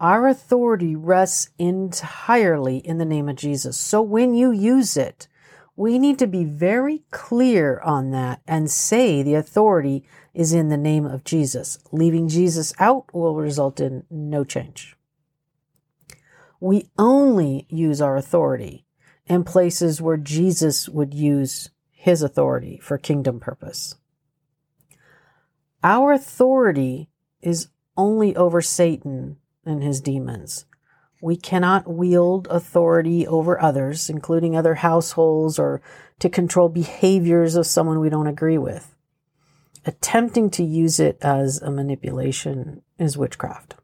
Our 0.00 0.26
authority 0.26 0.96
rests 0.96 1.50
entirely 1.58 2.78
in 2.78 2.98
the 2.98 3.04
name 3.04 3.28
of 3.28 3.36
Jesus. 3.36 3.76
So 3.76 4.02
when 4.02 4.34
you 4.34 4.50
use 4.50 4.96
it, 4.96 5.28
we 5.76 5.98
need 5.98 6.18
to 6.18 6.26
be 6.26 6.44
very 6.44 7.04
clear 7.10 7.80
on 7.80 8.10
that 8.10 8.40
and 8.46 8.70
say 8.70 9.22
the 9.22 9.34
authority 9.34 10.04
is 10.34 10.52
in 10.52 10.68
the 10.68 10.76
name 10.76 11.06
of 11.06 11.24
Jesus. 11.24 11.78
Leaving 11.92 12.28
Jesus 12.28 12.72
out 12.78 13.14
will 13.14 13.36
result 13.36 13.80
in 13.80 14.04
no 14.10 14.44
change. 14.44 14.96
We 16.60 16.90
only 16.98 17.66
use 17.68 18.00
our 18.00 18.16
authority 18.16 18.86
in 19.26 19.44
places 19.44 20.02
where 20.02 20.16
Jesus 20.16 20.88
would 20.88 21.14
use 21.14 21.70
his 21.90 22.22
authority 22.22 22.78
for 22.82 22.98
kingdom 22.98 23.40
purpose. 23.40 23.94
Our 25.82 26.12
authority 26.12 27.10
is 27.40 27.68
only 27.96 28.34
over 28.34 28.60
Satan 28.60 29.36
and 29.64 29.82
his 29.82 30.00
demons. 30.00 30.66
We 31.20 31.36
cannot 31.36 31.90
wield 31.90 32.46
authority 32.50 33.26
over 33.26 33.60
others, 33.60 34.10
including 34.10 34.56
other 34.56 34.74
households, 34.74 35.58
or 35.58 35.80
to 36.18 36.28
control 36.28 36.68
behaviors 36.68 37.54
of 37.54 37.66
someone 37.66 38.00
we 38.00 38.10
don't 38.10 38.26
agree 38.26 38.58
with. 38.58 38.93
Attempting 39.86 40.50
to 40.50 40.64
use 40.64 40.98
it 40.98 41.18
as 41.20 41.60
a 41.60 41.70
manipulation 41.70 42.82
is 42.98 43.18
witchcraft. 43.18 43.74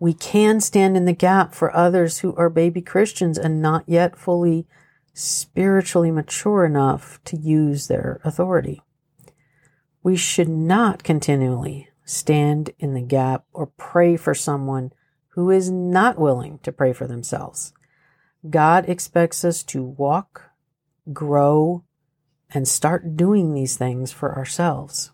We 0.00 0.14
can 0.14 0.60
stand 0.60 0.96
in 0.96 1.04
the 1.04 1.12
gap 1.12 1.54
for 1.54 1.74
others 1.76 2.18
who 2.18 2.34
are 2.36 2.48
baby 2.48 2.80
Christians 2.80 3.38
and 3.38 3.62
not 3.62 3.84
yet 3.86 4.16
fully 4.16 4.66
spiritually 5.12 6.10
mature 6.10 6.64
enough 6.64 7.20
to 7.26 7.36
use 7.36 7.86
their 7.86 8.20
authority. 8.24 8.82
We 10.02 10.16
should 10.16 10.48
not 10.48 11.04
continually 11.04 11.90
stand 12.04 12.70
in 12.78 12.94
the 12.94 13.02
gap 13.02 13.44
or 13.52 13.66
pray 13.66 14.16
for 14.16 14.34
someone 14.34 14.92
who 15.34 15.50
is 15.50 15.70
not 15.70 16.18
willing 16.18 16.58
to 16.62 16.72
pray 16.72 16.92
for 16.92 17.06
themselves. 17.06 17.72
God 18.48 18.88
expects 18.88 19.44
us 19.44 19.62
to 19.64 19.84
walk, 19.84 20.50
grow, 21.12 21.84
and 22.52 22.66
start 22.66 23.16
doing 23.16 23.54
these 23.54 23.76
things 23.76 24.12
for 24.12 24.36
ourselves. 24.36 25.12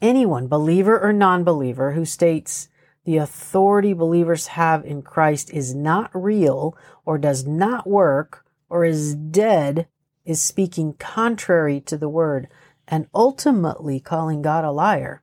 Anyone, 0.00 0.48
believer 0.48 1.00
or 1.00 1.12
non 1.12 1.44
believer, 1.44 1.92
who 1.92 2.04
states 2.04 2.68
the 3.04 3.16
authority 3.16 3.92
believers 3.92 4.48
have 4.48 4.84
in 4.84 5.02
Christ 5.02 5.50
is 5.52 5.74
not 5.74 6.10
real 6.14 6.76
or 7.04 7.18
does 7.18 7.46
not 7.46 7.86
work 7.86 8.44
or 8.68 8.84
is 8.84 9.14
dead 9.14 9.88
is 10.24 10.40
speaking 10.40 10.94
contrary 10.94 11.80
to 11.80 11.96
the 11.96 12.08
word 12.08 12.48
and 12.86 13.08
ultimately 13.14 13.98
calling 14.00 14.42
God 14.42 14.64
a 14.64 14.70
liar. 14.70 15.22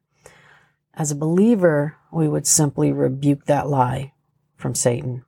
As 0.93 1.12
a 1.12 1.15
believer, 1.15 1.95
we 2.12 2.27
would 2.27 2.47
simply 2.47 2.91
rebuke 2.91 3.45
that 3.45 3.69
lie 3.69 4.13
from 4.55 4.75
Satan. 4.75 5.23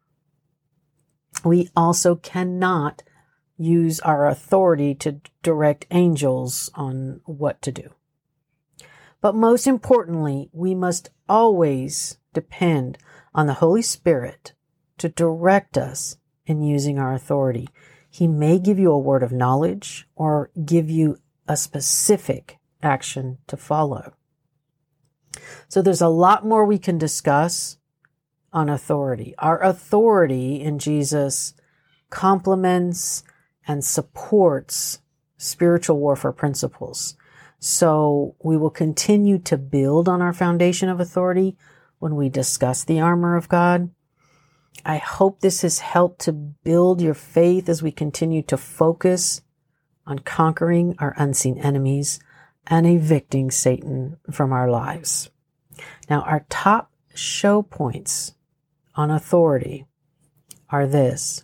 We 1.45 1.69
also 1.75 2.15
cannot 2.15 3.03
use 3.61 3.99
our 3.99 4.27
authority 4.27 4.95
to 4.95 5.21
direct 5.43 5.85
angels 5.91 6.69
on 6.73 7.21
what 7.25 7.61
to 7.61 7.71
do. 7.71 7.89
But 9.21 9.35
most 9.35 9.67
importantly, 9.67 10.49
we 10.51 10.73
must 10.73 11.09
always 11.29 12.17
depend 12.33 12.97
on 13.33 13.45
the 13.45 13.55
Holy 13.55 13.81
Spirit 13.81 14.53
to 14.97 15.09
direct 15.09 15.77
us 15.77 16.17
in 16.45 16.61
using 16.61 16.97
our 16.97 17.13
authority. 17.13 17.69
He 18.09 18.27
may 18.27 18.59
give 18.59 18.79
you 18.79 18.91
a 18.91 18.99
word 18.99 19.23
of 19.23 19.31
knowledge 19.31 20.07
or 20.15 20.49
give 20.65 20.89
you 20.89 21.17
a 21.47 21.55
specific 21.55 22.57
action 22.81 23.37
to 23.47 23.55
follow. 23.55 24.13
So 25.69 25.81
there's 25.81 26.01
a 26.01 26.09
lot 26.09 26.45
more 26.45 26.65
we 26.65 26.79
can 26.79 26.97
discuss 26.97 27.77
on 28.51 28.69
authority. 28.69 29.33
Our 29.37 29.63
authority 29.63 30.61
in 30.61 30.79
Jesus 30.79 31.53
complements 32.09 33.23
and 33.67 33.83
supports 33.83 34.99
spiritual 35.37 35.99
warfare 35.99 36.31
principles. 36.31 37.15
So 37.59 38.35
we 38.43 38.57
will 38.57 38.69
continue 38.69 39.37
to 39.39 39.57
build 39.57 40.09
on 40.09 40.21
our 40.21 40.33
foundation 40.33 40.89
of 40.89 40.99
authority 40.99 41.57
when 41.99 42.15
we 42.15 42.29
discuss 42.29 42.83
the 42.83 42.99
armor 42.99 43.35
of 43.35 43.49
God. 43.49 43.91
I 44.83 44.97
hope 44.97 45.39
this 45.39 45.61
has 45.61 45.79
helped 45.79 46.21
to 46.21 46.33
build 46.33 47.01
your 47.01 47.13
faith 47.13 47.69
as 47.69 47.83
we 47.83 47.91
continue 47.91 48.41
to 48.43 48.57
focus 48.57 49.41
on 50.07 50.19
conquering 50.19 50.95
our 50.97 51.13
unseen 51.17 51.59
enemies 51.59 52.19
and 52.65 52.87
evicting 52.87 53.51
Satan 53.51 54.17
from 54.31 54.51
our 54.51 54.69
lives. 54.69 55.29
Now, 56.09 56.21
our 56.21 56.45
top 56.49 56.91
show 57.13 57.61
points 57.61 58.33
on 58.95 59.11
authority 59.11 59.85
are 60.69 60.87
this. 60.87 61.43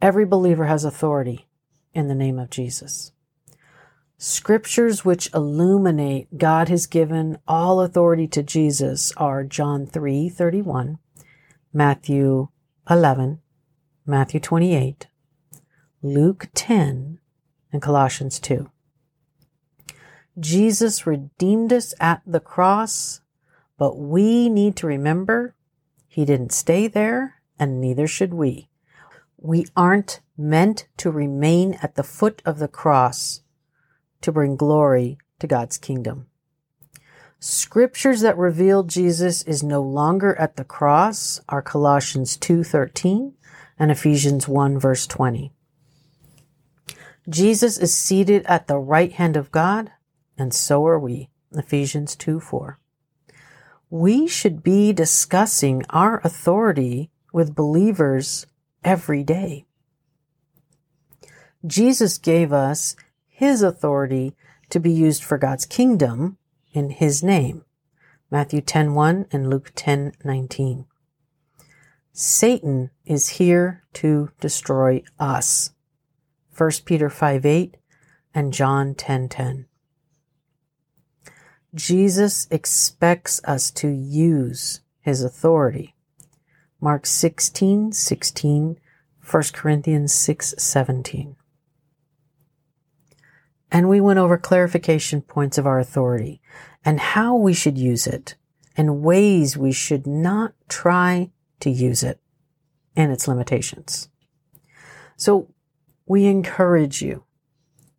Every 0.00 0.24
believer 0.24 0.64
has 0.64 0.84
authority 0.84 1.46
in 1.92 2.08
the 2.08 2.14
name 2.14 2.38
of 2.38 2.48
Jesus. 2.48 3.12
Scriptures 4.16 5.04
which 5.04 5.32
illuminate 5.34 6.38
God 6.38 6.68
has 6.68 6.86
given 6.86 7.38
all 7.46 7.80
authority 7.80 8.26
to 8.28 8.42
Jesus 8.42 9.12
are 9.18 9.44
John 9.44 9.86
3 9.86 10.28
31, 10.30 10.98
Matthew 11.72 12.48
11, 12.88 13.40
Matthew 14.06 14.40
28, 14.40 15.06
Luke 16.02 16.48
10, 16.54 17.18
and 17.70 17.82
Colossians 17.82 18.40
2. 18.40 18.70
Jesus 20.38 21.06
redeemed 21.06 21.72
us 21.72 21.92
at 22.00 22.22
the 22.26 22.40
cross, 22.40 23.20
but 23.76 23.98
we 23.98 24.48
need 24.48 24.76
to 24.76 24.86
remember 24.86 25.54
he 26.08 26.24
didn't 26.24 26.52
stay 26.52 26.88
there, 26.88 27.42
and 27.58 27.80
neither 27.80 28.06
should 28.06 28.32
we. 28.32 28.69
We 29.42 29.66
aren't 29.74 30.20
meant 30.36 30.86
to 30.98 31.10
remain 31.10 31.78
at 31.82 31.94
the 31.94 32.02
foot 32.02 32.42
of 32.44 32.58
the 32.58 32.68
cross 32.68 33.40
to 34.20 34.30
bring 34.30 34.54
glory 34.54 35.16
to 35.38 35.46
God's 35.46 35.78
kingdom. 35.78 36.26
Scriptures 37.38 38.20
that 38.20 38.36
reveal 38.36 38.82
Jesus 38.82 39.42
is 39.44 39.62
no 39.62 39.80
longer 39.80 40.38
at 40.38 40.56
the 40.56 40.64
cross 40.64 41.40
are 41.48 41.62
Colossians 41.62 42.36
2:13 42.36 43.32
and 43.78 43.90
Ephesians 43.90 44.46
1 44.46 44.78
verse 44.78 45.06
20. 45.06 45.54
Jesus 47.26 47.78
is 47.78 47.94
seated 47.94 48.44
at 48.44 48.66
the 48.66 48.78
right 48.78 49.12
hand 49.12 49.38
of 49.38 49.50
God, 49.50 49.90
and 50.36 50.52
so 50.52 50.86
are 50.86 50.98
we. 50.98 51.30
Ephesians 51.52 52.14
2 52.14 52.40
4. 52.40 52.78
We 53.88 54.26
should 54.28 54.62
be 54.62 54.92
discussing 54.92 55.82
our 55.88 56.20
authority 56.22 57.10
with 57.32 57.54
believers 57.54 58.44
every 58.84 59.22
day. 59.22 59.66
Jesus 61.66 62.18
gave 62.18 62.52
us 62.52 62.96
his 63.26 63.62
authority 63.62 64.34
to 64.70 64.80
be 64.80 64.92
used 64.92 65.22
for 65.22 65.38
God's 65.38 65.66
kingdom 65.66 66.38
in 66.72 66.90
his 66.90 67.22
name. 67.22 67.64
Matthew 68.30 68.60
10:1 68.60 69.26
and 69.32 69.50
Luke 69.50 69.72
10:19. 69.74 70.86
Satan 72.12 72.90
is 73.04 73.38
here 73.40 73.84
to 73.94 74.30
destroy 74.40 75.02
us. 75.18 75.72
1 76.50 76.84
Peter 76.84 77.08
5:8 77.08 77.76
and 78.34 78.52
John 78.52 78.94
10:10. 78.94 79.66
Jesus 81.74 82.46
expects 82.50 83.40
us 83.44 83.70
to 83.72 83.88
use 83.88 84.80
his 85.00 85.22
authority. 85.22 85.94
Mark 86.80 87.06
16, 87.06 87.92
16, 87.92 88.78
1 89.30 89.42
Corinthians 89.52 90.12
6, 90.12 90.54
17 90.58 91.36
and 93.70 93.88
we 93.88 94.00
went 94.00 94.18
over 94.18 94.36
clarification 94.36 95.22
points 95.22 95.58
of 95.58 95.66
our 95.66 95.78
authority 95.78 96.40
and 96.84 96.98
how 96.98 97.36
we 97.36 97.54
should 97.54 97.78
use 97.78 98.06
it 98.06 98.36
and 98.76 99.02
ways 99.02 99.56
we 99.56 99.72
should 99.72 100.06
not 100.06 100.54
try 100.68 101.30
to 101.60 101.70
use 101.70 102.02
it 102.02 102.20
and 102.96 103.12
its 103.12 103.28
limitations. 103.28 104.08
So 105.16 105.52
we 106.06 106.26
encourage 106.26 107.02
you 107.02 107.24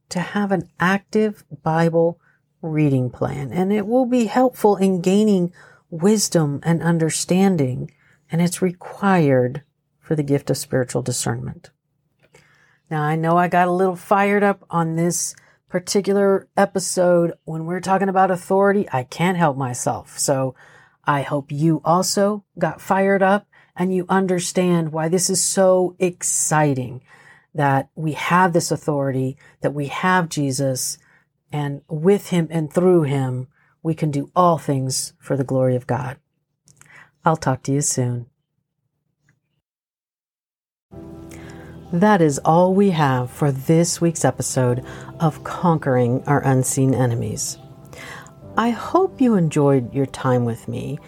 to 0.10 0.20
have 0.20 0.52
an 0.52 0.70
active 0.80 1.44
Bible 1.64 2.20
reading 2.62 3.10
plan 3.10 3.52
and 3.52 3.72
it 3.72 3.88
will 3.88 4.06
be 4.06 4.26
helpful 4.26 4.76
in 4.76 5.02
gaining 5.02 5.54
wisdom 5.90 6.60
and 6.64 6.82
understanding 6.82 7.92
and 8.32 8.42
it's 8.42 8.62
required 8.62 9.64
for 10.00 10.16
the 10.16 10.24
gift 10.24 10.50
of 10.50 10.58
spiritual 10.58 11.02
discernment. 11.02 11.70
Now 12.90 13.04
I 13.04 13.16
know 13.16 13.38
I 13.38 13.48
got 13.48 13.68
a 13.68 13.72
little 13.72 13.96
fired 13.96 14.44
up 14.44 14.66
on 14.70 14.96
this 14.96 15.36
particular 15.72 16.50
episode, 16.58 17.34
when 17.46 17.66
we're 17.66 17.80
talking 17.80 18.10
about 18.10 18.30
authority, 18.30 18.88
I 18.92 19.04
can't 19.04 19.38
help 19.38 19.56
myself. 19.56 20.20
So 20.20 20.54
I 21.06 21.22
hope 21.22 21.50
you 21.50 21.82
also 21.86 22.44
got 22.60 22.82
fired 22.82 23.24
up 23.24 23.48
and 23.76 23.96
you 23.96 24.06
understand 24.10 24.92
why 24.92 25.08
this 25.08 25.30
is 25.30 25.42
so 25.42 25.96
exciting 25.98 27.02
that 27.56 27.90
we 27.96 28.12
have 28.12 28.52
this 28.52 28.70
authority, 28.70 29.38
that 29.62 29.74
we 29.74 29.88
have 29.88 30.28
Jesus, 30.28 30.98
and 31.54 31.82
with 31.90 32.30
him 32.30 32.48
and 32.52 32.72
through 32.72 33.04
him, 33.04 33.48
we 33.82 33.94
can 33.94 34.12
do 34.12 34.30
all 34.36 34.58
things 34.58 35.14
for 35.20 35.38
the 35.38 35.44
glory 35.44 35.78
of 35.78 35.88
God. 35.88 36.18
I'll 37.24 37.38
talk 37.38 37.64
to 37.64 37.72
you 37.72 37.82
soon. 37.82 38.28
That 41.94 42.22
is 42.22 42.40
all 42.40 42.74
we 42.74 42.92
have 42.92 43.30
for 43.30 43.52
this 43.52 44.00
week's 44.00 44.24
episode 44.24 44.84
of 45.20 45.44
Conquering 45.44 46.24
Our 46.26 46.40
Unseen 46.40 46.96
Enemies. 46.96 47.58
I 48.58 48.70
hope 48.70 49.22
you 49.22 49.36
enjoyed 49.36 49.94
your 49.94 50.06
time 50.06 50.46
with 50.46 50.68
me, 50.68 51.00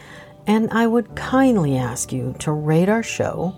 and 0.45 0.69
I 0.71 0.87
would 0.87 1.15
kindly 1.15 1.77
ask 1.77 2.11
you 2.11 2.35
to 2.39 2.51
rate 2.51 2.89
our 2.89 3.01
show 3.01 3.55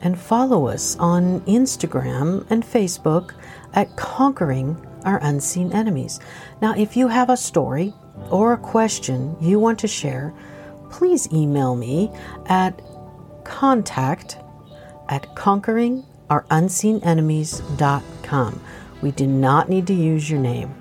and 0.00 0.18
follow 0.18 0.66
us 0.66 0.96
on 0.98 1.42
Instagram 1.42 2.50
and 2.50 2.64
Facebook 2.64 3.34
at 3.74 3.96
Conquering 3.96 4.76
Our 5.04 5.18
Unseen 5.22 5.72
Enemies. 5.72 6.18
Now, 6.60 6.74
if 6.76 6.96
you 6.96 7.08
have 7.08 7.30
a 7.30 7.36
story 7.36 7.94
or 8.30 8.52
a 8.52 8.58
question 8.58 9.36
you 9.40 9.58
want 9.58 9.78
to 9.80 9.88
share, 9.88 10.32
please 10.94 11.30
email 11.32 11.74
me 11.74 12.08
at 12.46 12.80
contact 13.42 14.38
at 15.08 15.34
conquering 15.34 16.04
ourunseenenemies.com. 16.30 18.60
We 19.02 19.10
do 19.10 19.26
not 19.26 19.68
need 19.68 19.88
to 19.88 19.92
use 19.92 20.30
your 20.30 20.38
name. 20.38 20.72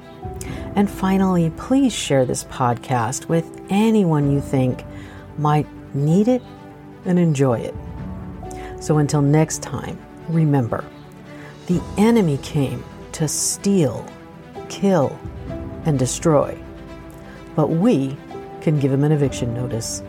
And 0.76 0.88
finally, 0.88 1.50
please 1.58 1.92
share 1.92 2.26
this 2.26 2.44
podcast 2.44 3.28
with 3.28 3.60
anyone 3.72 4.32
you 4.32 4.40
think 4.40 4.86
might 5.40 5.66
need 5.96 6.28
it 6.28 6.44
and 7.06 7.18
enjoy 7.18 7.62
it. 7.62 7.74
So 8.80 9.00
until 9.00 9.24
next 9.24 9.64
time, 9.64 9.98
remember 10.30 10.86
the 11.66 11.82
enemy 11.98 12.38
came 12.44 12.84
to 13.14 13.28
steal, 13.28 14.06
kill, 14.70 15.18
and 15.86 15.98
destroy. 15.98 16.56
But 17.56 17.72
we 17.72 18.16
can 18.64 18.80
give 18.80 18.92
him 18.92 19.04
an 19.04 19.12
eviction 19.12 19.54
notice 19.54 20.02